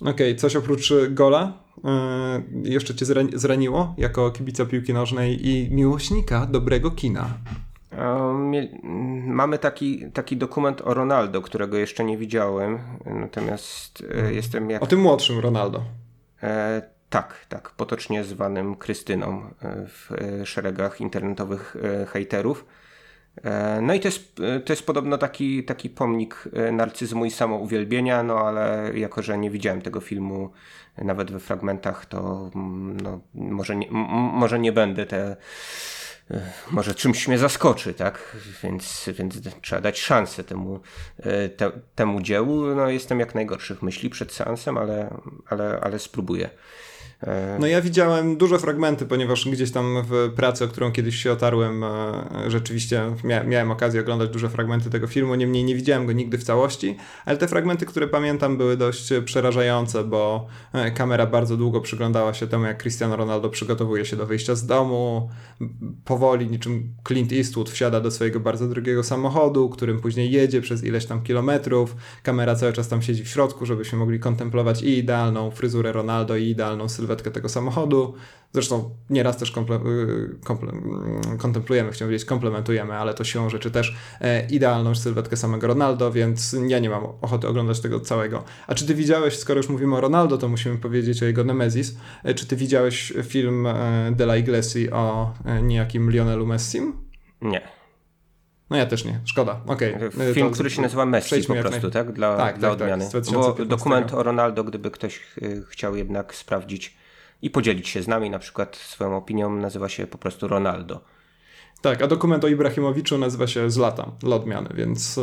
[0.00, 1.52] Okej, okay, coś oprócz gola
[2.62, 7.28] yy, jeszcze cię zraniło jako kibica piłki nożnej i miłośnika dobrego kina?
[9.26, 14.82] Mamy taki, taki dokument o Ronaldo, którego jeszcze nie widziałem, natomiast e, jestem jak...
[14.82, 15.82] O tym młodszym Ronaldo.
[16.42, 21.76] E, tak, tak, potocznie zwanym Krystyną e, w e, szeregach internetowych
[22.08, 22.64] hejterów.
[23.42, 28.22] E, no i to jest, to jest podobno taki, taki pomnik e, narcyzmu i samouwielbienia,
[28.22, 30.52] no ale jako, że nie widziałem tego filmu
[30.98, 33.90] nawet we fragmentach, to mm, no, może, nie,
[34.32, 35.36] może nie będę te
[36.30, 38.36] e, może czymś mnie zaskoczy, tak?
[38.62, 40.80] Więc, więc trzeba dać szansę temu,
[41.56, 42.66] te, temu dziełu.
[42.66, 45.20] No, jestem jak najgorszych myśli przed seansem, ale,
[45.50, 46.50] ale, ale spróbuję.
[47.26, 51.32] E, no ja widziałem duże fragmenty, ponieważ gdzieś tam w pracy, o którą kiedyś się
[51.32, 51.90] otarłem, e,
[52.48, 53.02] rzeczywiście
[53.46, 57.38] miałem okazję oglądać duże fragmenty tego filmu, niemniej nie widziałem go nigdy w całości, ale
[57.38, 62.64] te fragmenty, które pamiętam były dość przerażające, bo e, kamera bardzo długo przyglądała się temu,
[62.64, 65.30] jak Cristiano Ronaldo przygotowuje się do wyjścia z domu,
[66.04, 71.06] powoli niczym Clint Eastwood wsiada do swojego bardzo drogiego samochodu, którym później jedzie przez ileś
[71.06, 75.92] tam kilometrów, kamera cały czas tam siedzi w środku, żebyśmy mogli kontemplować i idealną fryzurę
[75.92, 78.14] Ronaldo i idealną sylwetkę sylwetkę tego samochodu.
[78.52, 83.70] Zresztą nieraz też komple, y, komple, mm, kontemplujemy, chciałem powiedzieć komplementujemy, ale to siłą rzeczy
[83.70, 88.44] też e, idealną sylwetkę samego Ronaldo, więc ja nie mam ochoty oglądać tego całego.
[88.66, 91.96] A czy ty widziałeś, skoro już mówimy o Ronaldo, to musimy powiedzieć o jego Nemesis.
[92.24, 96.92] E, czy ty widziałeś film e, Della Iglesi o niejakim Lionelu Messim?
[97.42, 97.74] Nie.
[98.70, 99.60] No ja też nie, szkoda.
[99.66, 100.10] Okay.
[100.34, 102.12] Film, to, który się nazywa Messi po prostu, tak?
[102.12, 103.08] Dla, tak, dla tak, tak odmiany.
[103.12, 105.20] Tak, Bo dokument o Ronaldo, gdyby ktoś
[105.68, 106.96] chciał jednak sprawdzić
[107.44, 111.00] i podzielić się z nami na przykład swoją opinią, nazywa się po prostu Ronaldo.
[111.80, 115.18] Tak, a dokument o Ibrahimowiczu nazywa się Zlata, dla odmiany, więc...
[115.18, 115.22] E,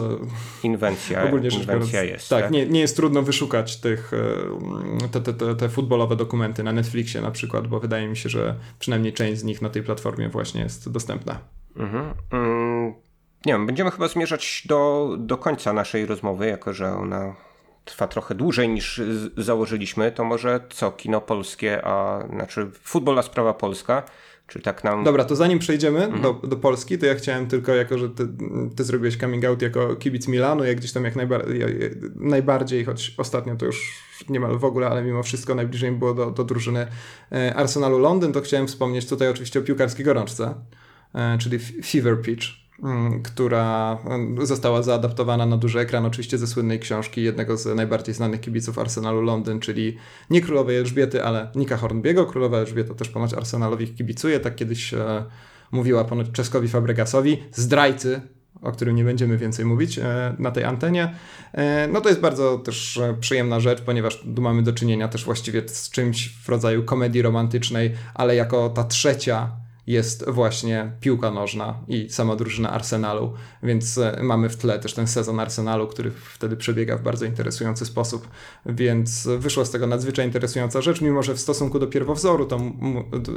[0.64, 2.30] inwencja, ogólnie inwencja jest.
[2.30, 2.52] Tak, tak?
[2.52, 4.12] Nie, nie jest trudno wyszukać tych,
[5.04, 8.30] e, te, te, te, te futbolowe dokumenty na Netflixie na przykład, bo wydaje mi się,
[8.30, 11.40] że przynajmniej część z nich na tej platformie właśnie jest dostępna.
[11.76, 12.14] Mhm.
[12.32, 12.94] Mm,
[13.46, 17.36] nie wiem, będziemy chyba zmierzać do, do końca naszej rozmowy, jako że ona
[17.86, 19.02] trwa trochę dłużej niż
[19.38, 24.04] założyliśmy, to może co, kino polskie, a znaczy futbol a sprawa polska,
[24.52, 25.04] czy tak nam...
[25.04, 26.22] Dobra, to zanim przejdziemy mhm.
[26.22, 28.28] do, do Polski, to ja chciałem tylko, jako że ty,
[28.76, 31.66] ty zrobiłeś coming out jako kibic Milanu, jak gdzieś tam jak najbardziej,
[32.16, 36.44] najbardziej, choć ostatnio to już niemal w ogóle, ale mimo wszystko najbliżej było do, do
[36.44, 36.88] drużyny
[37.32, 40.56] e, Arsenalu Londyn, to chciałem wspomnieć tutaj oczywiście o piłkarskiej gorączce,
[41.16, 42.61] e, czyli Fever Pitch
[43.24, 48.42] która mm, została zaadaptowana na duży ekran, oczywiście ze słynnej książki jednego z najbardziej znanych
[48.42, 49.98] kibiców Arsenalu Londyn, czyli
[50.30, 52.26] nie królowej Elżbiety, ale Nika Hornbiego.
[52.26, 55.24] Królowa Elżbieta też ponoć Arsenalowi kibicuje, tak kiedyś e,
[55.72, 58.22] mówiła ponoć Czeskowi Fabregasowi, zdrajcy
[58.62, 61.16] o którym nie będziemy więcej mówić e, na tej antenie.
[61.54, 65.26] E, no to jest bardzo też e, przyjemna rzecz, ponieważ tu mamy do czynienia też
[65.26, 69.52] właściwie z czymś w rodzaju komedii romantycznej, ale jako ta trzecia
[69.88, 75.08] jest właśnie piłka nożna i sama drużyna Arsenalu, więc e, mamy w tle też ten
[75.08, 78.28] sezon Arsenalu, który wtedy przebiega w bardzo interesujący sposób,
[78.66, 82.60] więc wyszła z tego nadzwyczaj interesująca rzecz, mimo że w stosunku do pierwowzoru to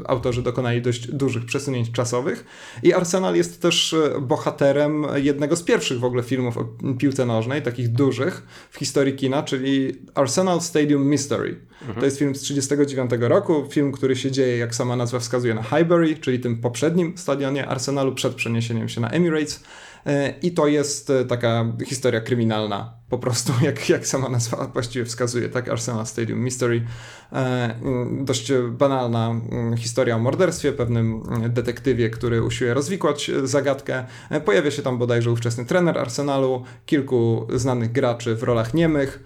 [0.06, 2.44] autorzy dokonali dość dużych przesunięć czasowych
[2.82, 6.64] i Arsenal jest też e, bohaterem jednego z pierwszych w ogóle filmów o
[6.98, 11.60] piłce nożnej, takich dużych w historii kina, czyli Arsenal Stadium Mystery.
[11.80, 11.98] Mhm.
[11.98, 15.62] To jest film z 1939 roku, film, który się dzieje, jak sama nazwa wskazuje, na
[15.62, 19.64] Highbury, czyli tym poprzednim stadionie Arsenalu przed przeniesieniem się na Emirates.
[20.06, 25.04] E, I to jest e, taka historia kryminalna, po prostu, jak, jak sama nazwa właściwie
[25.04, 25.68] wskazuje, tak?
[25.68, 26.86] Arsenal Stadium Mystery.
[27.32, 34.04] E, mm, dość banalna mm, historia o morderstwie, pewnym mm, detektywie, który usiłuje rozwikłać zagadkę.
[34.44, 39.24] Pojawia się tam bodajże ówczesny trener Arsenalu, kilku znanych graczy w rolach niemych,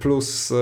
[0.00, 0.52] plus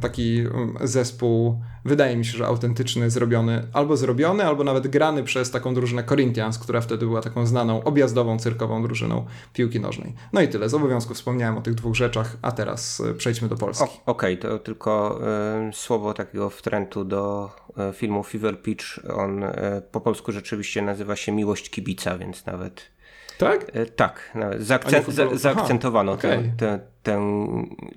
[0.00, 0.44] taki
[0.80, 6.04] zespół wydaje mi się, że autentyczny, zrobiony, albo zrobiony, albo nawet grany przez taką drużynę
[6.04, 10.14] Corinthians, która wtedy była taką znaną, objazdową, cyrkową drużyną piłki nożnej.
[10.32, 10.68] No i tyle.
[10.68, 13.84] Z obowiązku wspomniałem o tych dwóch rzeczach, a teraz e, przejdźmy do Polski.
[13.84, 15.20] Okej, okay, to tylko
[15.68, 17.50] y, słowo takiego wtrętu do
[17.90, 18.84] y, filmu Fever Pitch.
[19.14, 19.52] On y,
[19.92, 22.90] po polsku rzeczywiście nazywa się Miłość Kibica, więc nawet
[23.38, 23.72] tak?
[23.96, 26.52] Tak, zaakcent, za, zaakcentowano Aha, okay.
[26.56, 27.20] tę, tę,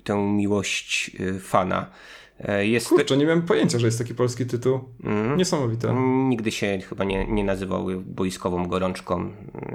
[0.04, 1.90] tę miłość fana.
[2.60, 2.88] Jest...
[2.88, 4.80] Kurczę, nie miałem pojęcia, że jest taki polski tytuł.
[5.04, 5.36] Mm.
[5.36, 5.94] Niesamowite.
[6.28, 9.32] Nigdy się chyba nie, nie nazywał boiskową gorączką.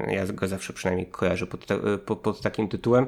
[0.08, 3.06] Ja go zawsze przynajmniej kojarzę pod, te, pod, pod takim tytułem.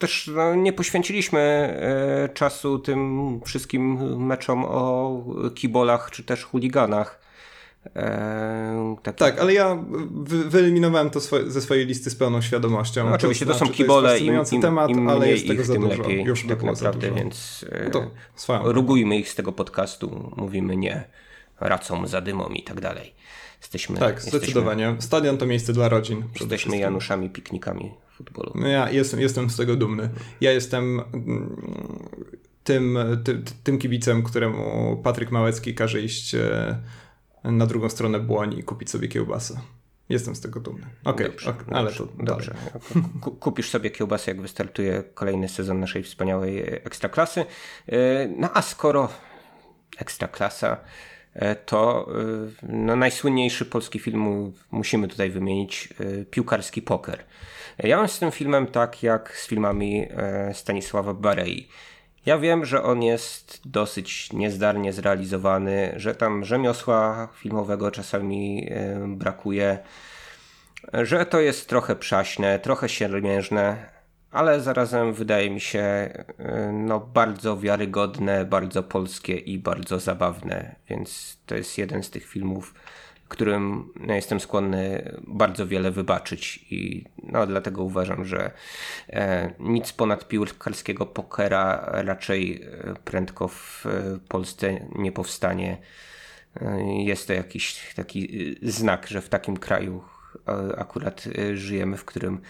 [0.00, 3.96] E, też no, nie poświęciliśmy e, czasu tym wszystkim
[4.26, 5.24] meczom o
[5.54, 7.20] kibolach czy też chuliganach.
[7.94, 9.78] Eee, tak, ale ja
[10.10, 13.08] wy, wyeliminowałem to swoje, ze swojej listy z pełną świadomością.
[13.08, 15.72] No, oczywiście to, to są znaczy, kibole, im, im, temat, im ale jest tego za
[15.72, 16.02] tym dużo.
[16.02, 21.04] lepiej, Już tak naprawdę, więc no rugujmy ich z tego podcastu, mówimy nie
[21.60, 23.14] racą, zadymą i tak dalej.
[23.60, 24.96] Jesteśmy, tak, jesteśmy, zdecydowanie.
[24.98, 26.24] Stadion to miejsce dla rodzin.
[26.40, 27.94] Jesteśmy Januszami, piknikami
[28.24, 28.52] futbolu.
[28.54, 30.08] No ja jestem, jestem z tego dumny.
[30.40, 31.56] Ja jestem mm,
[32.64, 36.78] tym, tym, tym kibicem, któremu Patryk Małecki każe iść e,
[37.44, 39.60] na drugą stronę błoń i kupić sobie kiełbasę.
[40.10, 40.86] Jestem z tego dumny.
[41.04, 42.54] Okej, okay, okay, ale to dobrze.
[43.40, 47.44] Kupisz sobie kiełbasę, jak wystartuje kolejny sezon naszej wspaniałej ekstraklasy.
[47.88, 49.08] E, no a skoro
[49.98, 50.76] ekstraklasa,
[51.34, 52.08] e, to
[52.62, 55.88] e, no, najsłynniejszy polski film musimy tutaj wymienić
[56.30, 57.24] Piłkarski Poker.
[57.82, 60.08] Ja mam z tym filmem tak jak z filmami
[60.52, 61.68] Stanisława Barei.
[62.26, 68.70] Ja wiem, że on jest dosyć niezdarnie zrealizowany, że tam rzemiosła filmowego czasami
[69.06, 69.78] brakuje,
[70.92, 73.90] że to jest trochę przaśne, trochę siermiężne,
[74.30, 76.10] ale zarazem wydaje mi się
[76.72, 82.74] no, bardzo wiarygodne, bardzo polskie i bardzo zabawne, więc to jest jeden z tych filmów,
[83.30, 88.50] którym jestem skłonny bardzo wiele wybaczyć i no, dlatego uważam, że
[89.08, 95.78] e, nic ponad piłkarskiego pokera raczej e, prędko w e, Polsce nie powstanie.
[97.04, 100.04] Jest to jakiś taki znak, że w takim kraju
[100.76, 101.24] akurat
[101.54, 102.40] żyjemy, w którym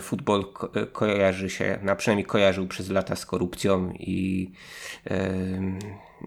[0.00, 4.50] futbol ko kojarzy się, na przynajmniej kojarzył przez lata z korupcją i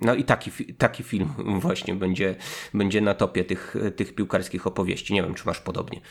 [0.02, 1.30] no i taki, taki film
[1.62, 2.36] właśnie będzie,
[2.74, 5.14] będzie na topie tych, tych piłkarskich opowieści.
[5.14, 6.02] Nie wiem, czy masz podobnie.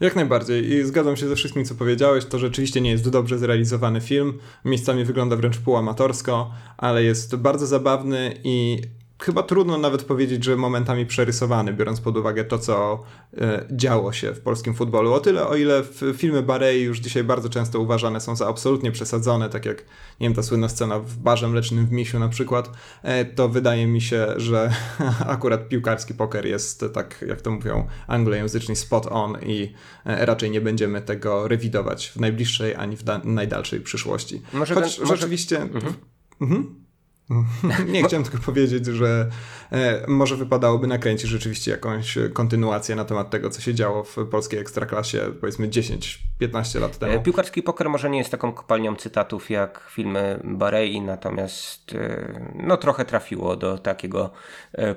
[0.00, 2.24] Jak najbardziej i zgadzam się ze wszystkim, co powiedziałeś.
[2.24, 4.38] To rzeczywiście nie jest dobrze zrealizowany film.
[4.64, 8.82] Miejscami wygląda wręcz półamatorsko, ale jest bardzo zabawny i
[9.22, 13.02] chyba trudno nawet powiedzieć, że momentami przerysowany, biorąc pod uwagę to, co
[13.36, 15.12] e, działo się w polskim futbolu.
[15.12, 15.82] O tyle, o ile
[16.16, 19.84] filmy Barei już dzisiaj bardzo często uważane są za absolutnie przesadzone, tak jak,
[20.20, 22.70] nie wiem, ta słynna scena w barze mlecznym w Misiu na przykład,
[23.02, 24.72] e, to wydaje mi się, że
[25.26, 29.72] akurat piłkarski poker jest, tak jak to mówią anglojęzyczni, spot on i
[30.06, 34.42] e, raczej nie będziemy tego rewidować w najbliższej ani w najdalszej przyszłości.
[34.52, 35.58] Może Choć ten, rzeczywiście...
[35.58, 35.86] Może...
[35.86, 35.94] Mhm.
[36.40, 36.87] Mhm.
[37.92, 39.30] Nie chciałem tylko powiedzieć, że
[39.72, 44.60] e, może wypadałoby nakręcić rzeczywiście jakąś kontynuację na temat tego, co się działo w polskiej
[44.60, 47.12] ekstraklasie powiedzmy 10-15 lat temu.
[47.12, 52.76] E, piłkarski poker może nie jest taką kopalnią cytatów jak filmy Barei, natomiast e, no
[52.76, 54.30] trochę trafiło do takiego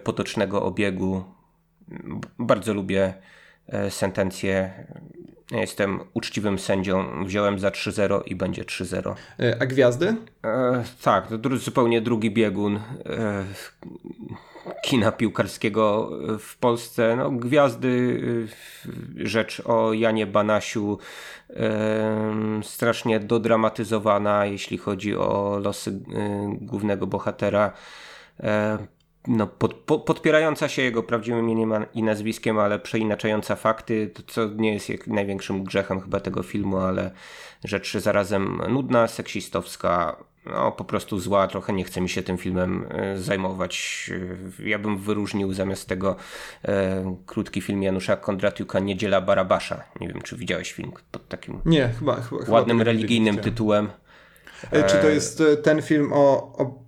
[0.04, 1.24] potocznego obiegu.
[2.40, 3.14] Bardzo lubię
[3.90, 4.86] sentencję.
[5.52, 7.26] Jestem uczciwym sędzią.
[7.26, 9.14] Wziąłem za 3-0 i będzie 3-0.
[9.60, 10.16] A gwiazdy?
[10.45, 12.82] E, tak, to dru zupełnie drugi biegun e,
[14.84, 17.16] kina piłkarskiego w Polsce.
[17.16, 18.22] No, gwiazdy,
[19.18, 20.97] rzecz o Janie Banasiu,
[21.49, 26.02] e, strasznie dodramatyzowana, jeśli chodzi o losy
[26.62, 27.72] głównego bohatera
[29.28, 34.50] no, pod, po, podpierająca się jego prawdziwym imieniem i nazwiskiem, ale przeinaczająca fakty, to co
[34.50, 37.12] nie jest największym grzechem chyba tego filmu, ale
[37.64, 40.16] rzecz zarazem nudna, seksistowska,
[40.46, 44.10] no po prostu zła, trochę nie chce mi się tym filmem e, zajmować.
[44.62, 46.16] E, ja bym wyróżnił zamiast tego
[46.66, 49.84] e, krótki film Janusza Kondratiuka Niedziela Barabasza.
[50.00, 53.90] Nie wiem, czy widziałeś film pod takim nie, chyba, chyba, ładnym chyba religijnym tytułem.
[54.72, 56.84] E, czy to jest ten film o, o,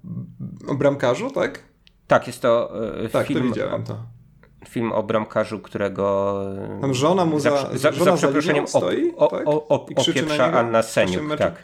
[0.67, 1.72] o bramkarzu, tak?
[2.07, 2.71] Tak, jest to
[3.05, 3.39] e, tak, film.
[3.41, 3.97] To widziałem to.
[4.67, 6.35] Film o bramkarzu, którego.
[6.81, 9.47] Tam żona mu za, za, żona za przeproszeniem stoi, o, tak?
[9.47, 11.37] o, o, opieprza Anna Seniuk.
[11.37, 11.63] Tak.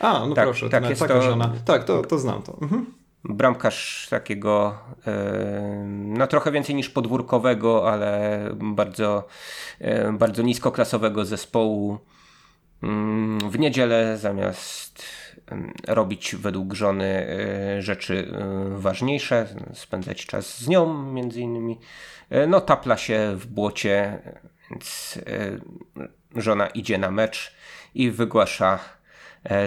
[0.00, 1.52] A, no tak, proszę, tak, jest taka to, żona.
[1.64, 2.58] Tak, to, to znam to.
[2.62, 2.86] Mhm.
[3.24, 4.74] Bramkarz takiego,
[5.06, 9.26] e, no trochę więcej niż podwórkowego, ale bardzo,
[9.78, 11.98] e, bardzo niskoklasowego zespołu.
[12.82, 15.04] Mm, w niedzielę zamiast
[15.88, 21.78] robić według żony e, rzeczy e, ważniejsze, spędzać czas z nią między innymi.
[22.30, 24.18] E, no tapla się w błocie,
[24.70, 25.18] więc
[26.36, 27.54] żona idzie na mecz
[27.94, 28.78] i wygłasza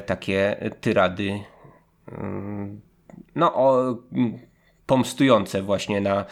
[0.06, 1.40] takie tyrady
[3.36, 3.96] no o
[4.94, 6.26] pomstujące właśnie na,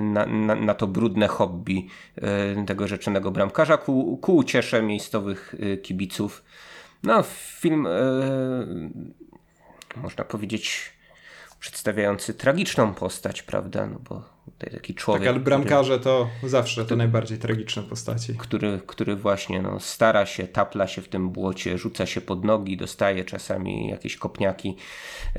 [0.00, 1.86] na, na, na, to brudne hobby
[2.66, 6.44] tego rzeczonego bramkarza ku, ku uciesze miejscowych kibiców.
[7.02, 7.22] No,
[7.60, 7.86] film,
[9.96, 10.92] można powiedzieć,
[11.60, 13.86] przedstawiający tragiczną postać, prawda?
[13.86, 15.22] No bo taki człowiek.
[15.22, 18.34] Tak, ale bramkarze który, to zawsze to najbardziej tragiczne postaci.
[18.34, 22.76] Który, który właśnie no, stara się, tapla się w tym błocie, rzuca się pod nogi,
[22.76, 24.76] dostaje czasami jakieś kopniaki.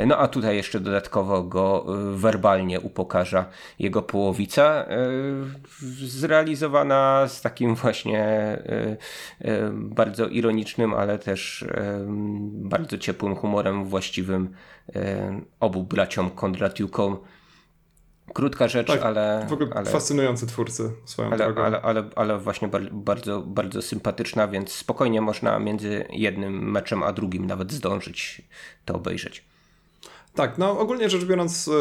[0.05, 3.45] No a tutaj jeszcze dodatkowo go y, werbalnie upokarza
[3.79, 4.85] jego połowica,
[5.81, 8.57] y, zrealizowana z takim właśnie
[9.41, 11.65] y, bardzo ironicznym, ale też
[12.47, 14.55] bardzo ciepłym humorem właściwym
[15.59, 17.17] obu braciom Kondratiukom.
[18.33, 19.45] Krótka rzecz, tak, ale.
[19.49, 21.61] W ogóle ale, fascynujący twórcy swoją ale, drogą.
[21.61, 27.47] Ale, ale, ale właśnie bardzo, bardzo sympatyczna, więc spokojnie można między jednym meczem a drugim
[27.47, 28.41] nawet zdążyć
[28.85, 29.43] to obejrzeć.
[30.35, 31.71] Tak, no ogólnie rzecz biorąc, y,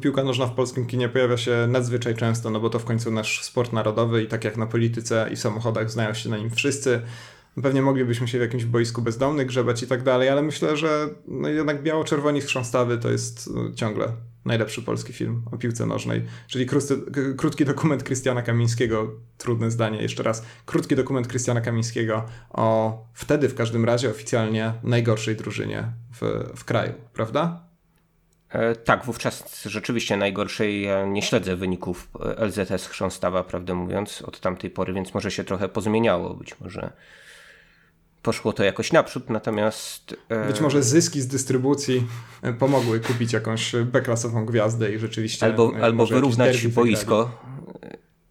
[0.00, 3.42] piłka nożna w polskim kinie pojawia się nadzwyczaj często, no bo to w końcu nasz
[3.44, 7.02] sport narodowy i tak jak na polityce i samochodach znają się na nim wszyscy.
[7.62, 11.48] Pewnie moglibyśmy się w jakimś boisku bezdomnych grzebać i tak dalej, ale myślę, że no
[11.48, 14.12] jednak Biało-Czerwoni Chrząstawy to jest y, ciągle
[14.44, 16.22] najlepszy polski film o piłce nożnej.
[16.46, 16.94] Czyli krótki,
[17.36, 23.54] krótki dokument Krystiana Kamińskiego, trudne zdanie, jeszcze raz, krótki dokument Krystiana Kamińskiego o wtedy w
[23.54, 27.68] każdym razie oficjalnie najgorszej drużynie w, w kraju, prawda?
[28.48, 30.82] E, tak, wówczas rzeczywiście najgorszej.
[30.82, 32.08] Ja nie śledzę wyników
[32.38, 36.34] LZS Chrząstawa, prawdę mówiąc, od tamtej pory, więc może się trochę pozmieniało.
[36.34, 36.92] Być może
[38.28, 40.16] poszło to jakoś naprzód, natomiast...
[40.28, 42.06] E, Być może zyski z dystrybucji
[42.42, 45.46] e, pomogły kupić jakąś B-klasową gwiazdę i rzeczywiście...
[45.46, 47.30] Albo, albo wyrównać boisko.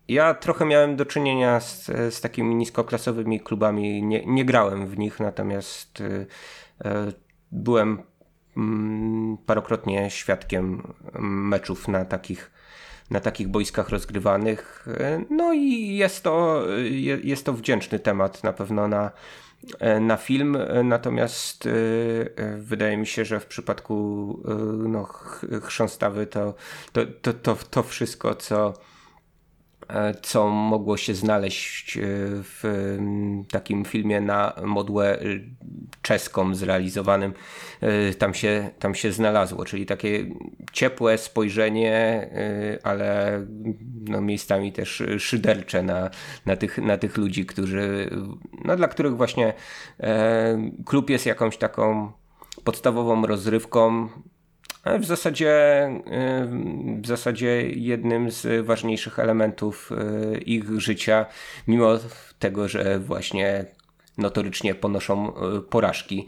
[0.08, 4.04] Ja trochę miałem do czynienia z, z takimi niskoklasowymi klubami.
[4.04, 6.02] Nie, nie grałem w nich, natomiast
[6.86, 7.12] e,
[7.52, 8.04] byłem
[8.58, 12.52] mm, parokrotnie świadkiem meczów na takich
[13.10, 14.88] na takich boiskach rozgrywanych.
[15.30, 16.64] No i jest to,
[17.24, 19.47] jest to wdzięczny temat na pewno na, E,
[20.02, 21.70] na film, e, natomiast e,
[22.58, 24.44] wydaje mi się, że w przypadku
[24.88, 25.04] no,
[25.64, 26.54] chrząstawy to,
[26.92, 28.74] to, to, to, to wszystko, co
[30.22, 31.98] co mogło się znaleźć
[32.44, 32.64] w
[33.52, 35.20] takim filmie na modłę
[36.02, 37.34] czeską zrealizowanym,
[38.18, 39.66] tam się, tam się znalazło.
[39.66, 40.26] Czyli takie
[40.72, 42.30] ciepłe spojrzenie,
[42.84, 43.42] ale
[44.08, 46.10] no miejscami też szydercze na,
[46.46, 48.10] na, tych, na tych ludzi, którzy,
[48.66, 49.54] no dla których właśnie
[50.86, 52.12] klub jest jakąś taką
[52.64, 54.10] podstawową rozrywką,
[55.00, 55.54] w zasadzie,
[57.02, 61.26] w zasadzie jednym z ważniejszych elementów e, ich życia,
[61.68, 61.98] mimo
[62.40, 63.66] tego, że właśnie
[64.18, 66.28] notorycznie ponoszą e, porażki,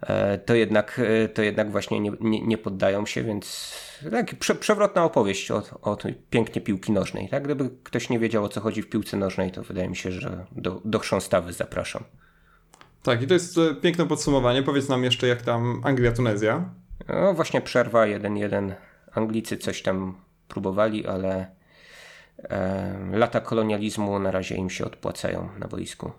[0.00, 1.00] e, to jednak,
[1.34, 3.74] to jednak właśnie nie, nie, nie poddają się, więc
[4.10, 5.98] tak, prze, przewrotna opowieść o, o
[6.30, 7.28] pięknie piłki nożnej.
[7.28, 7.44] Tak?
[7.44, 10.46] Gdyby ktoś nie wiedział o co chodzi w piłce nożnej, to wydaje mi się, że
[10.52, 12.04] do, do chrząstawy zapraszam.
[13.02, 14.62] Tak, i to jest piękne podsumowanie.
[14.62, 16.62] Powiedz nam jeszcze, jak tam Anglia-Tunezja.
[17.08, 18.72] No właśnie przerwa 1-1.
[19.12, 20.14] Anglicy coś tam
[20.48, 21.46] próbowali, ale
[22.38, 26.12] e, lata kolonializmu na razie im się odpłacają na boisku.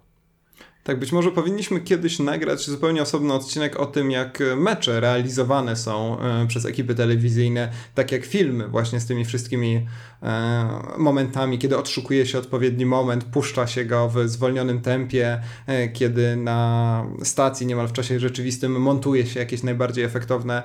[0.84, 6.20] Tak, być może powinniśmy kiedyś nagrać zupełnie osobny odcinek o tym, jak mecze realizowane są
[6.20, 9.88] e, przez ekipy telewizyjne, tak jak filmy, właśnie z tymi wszystkimi
[10.24, 10.66] e,
[10.98, 17.06] momentami, kiedy odszukuje się odpowiedni moment, puszcza się go w zwolnionym tempie, e, kiedy na
[17.24, 20.64] stacji niemal w czasie rzeczywistym montuje się jakieś najbardziej efektowne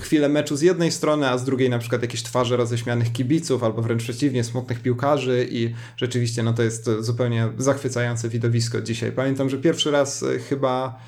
[0.00, 3.82] chwilę meczu z jednej strony, a z drugiej na przykład jakieś twarze roześmianych kibiców, albo
[3.82, 9.12] wręcz przeciwnie, smutnych piłkarzy i rzeczywiście no to jest zupełnie zachwycające widowisko dzisiaj.
[9.12, 10.98] Pamiętam, że pierwszy raz e, chyba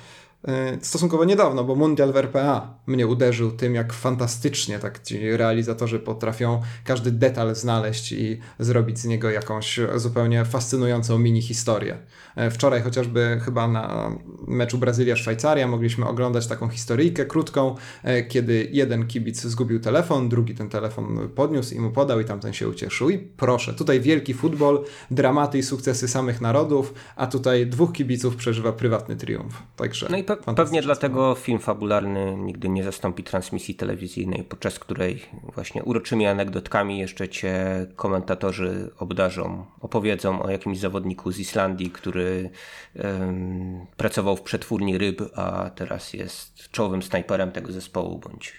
[0.81, 6.61] stosunkowo niedawno, bo Mundial w RPA mnie uderzył tym, jak fantastycznie tak ci realizatorzy potrafią
[6.83, 11.97] każdy detal znaleźć i zrobić z niego jakąś zupełnie fascynującą mini historię.
[12.35, 14.11] E, wczoraj chociażby chyba na
[14.47, 20.69] meczu Brazylia-Szwajcaria mogliśmy oglądać taką historyjkę krótką, e, kiedy jeden kibic zgubił telefon, drugi ten
[20.69, 23.09] telefon podniósł i mu podał i tamten się ucieszył.
[23.09, 28.71] I proszę, tutaj wielki futbol, dramaty i sukcesy samych narodów, a tutaj dwóch kibiców przeżywa
[28.71, 29.63] prywatny triumf.
[29.75, 30.07] Także...
[30.35, 35.21] Pe pewnie dlatego film fabularny nigdy nie zastąpi transmisji telewizyjnej, podczas której
[35.53, 37.55] właśnie uroczymi anegdotkami jeszcze cię
[37.95, 42.49] komentatorzy obdarzą, opowiedzą o jakimś zawodniku z Islandii, który
[42.95, 48.53] um, pracował w przetwórni ryb, a teraz jest czołowym snajperem tego zespołu, bądź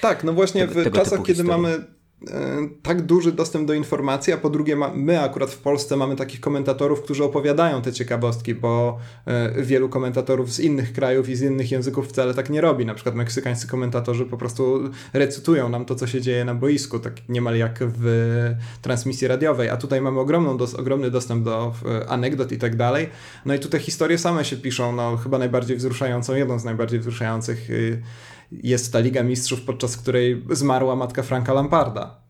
[0.00, 1.62] tak, no właśnie w czasach, kiedy historii.
[1.62, 1.97] mamy
[2.82, 7.02] tak duży dostęp do informacji, a po drugie my akurat w Polsce mamy takich komentatorów,
[7.02, 12.08] którzy opowiadają te ciekawostki, bo e, wielu komentatorów z innych krajów i z innych języków
[12.08, 12.86] wcale tak nie robi.
[12.86, 17.28] Na przykład meksykańscy komentatorzy po prostu recytują nam to, co się dzieje na boisku, tak
[17.28, 18.04] niemal jak w
[18.82, 23.08] transmisji radiowej, a tutaj mamy ogromną dos ogromny dostęp do e, anegdot i tak dalej.
[23.46, 27.70] No i tutaj historie same się piszą, no chyba najbardziej wzruszającą, jedną z najbardziej wzruszających
[27.70, 28.02] y,
[28.52, 32.20] jest ta Liga Mistrzów, podczas której zmarła matka Franka Lamparda.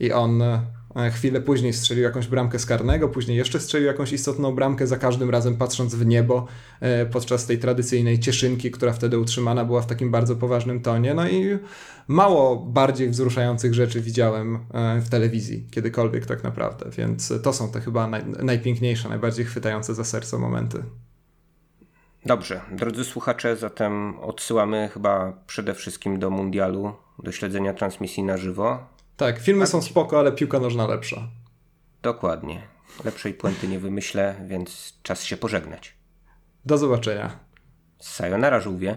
[0.00, 4.54] I on e, chwilę później strzelił jakąś bramkę z karnego, później jeszcze strzelił jakąś istotną
[4.54, 6.46] bramkę, za każdym razem patrząc w niebo
[6.80, 11.14] e, podczas tej tradycyjnej cieszynki, która wtedy utrzymana była w takim bardzo poważnym tonie.
[11.14, 11.58] No i
[12.08, 17.80] mało bardziej wzruszających rzeczy widziałem e, w telewizji kiedykolwiek tak naprawdę, więc to są te
[17.80, 20.82] chyba naj, najpiękniejsze, najbardziej chwytające za serce momenty.
[22.26, 28.86] Dobrze, drodzy słuchacze, zatem odsyłamy chyba przede wszystkim do mundialu, do śledzenia transmisji na żywo.
[29.16, 31.28] Tak, filmy są spoko, ale piłka nożna lepsza.
[32.02, 32.62] Dokładnie.
[33.04, 35.96] Lepszej puenty nie wymyślę, więc czas się pożegnać.
[36.64, 37.38] Do zobaczenia.
[38.00, 38.96] Sayonara, żółwie.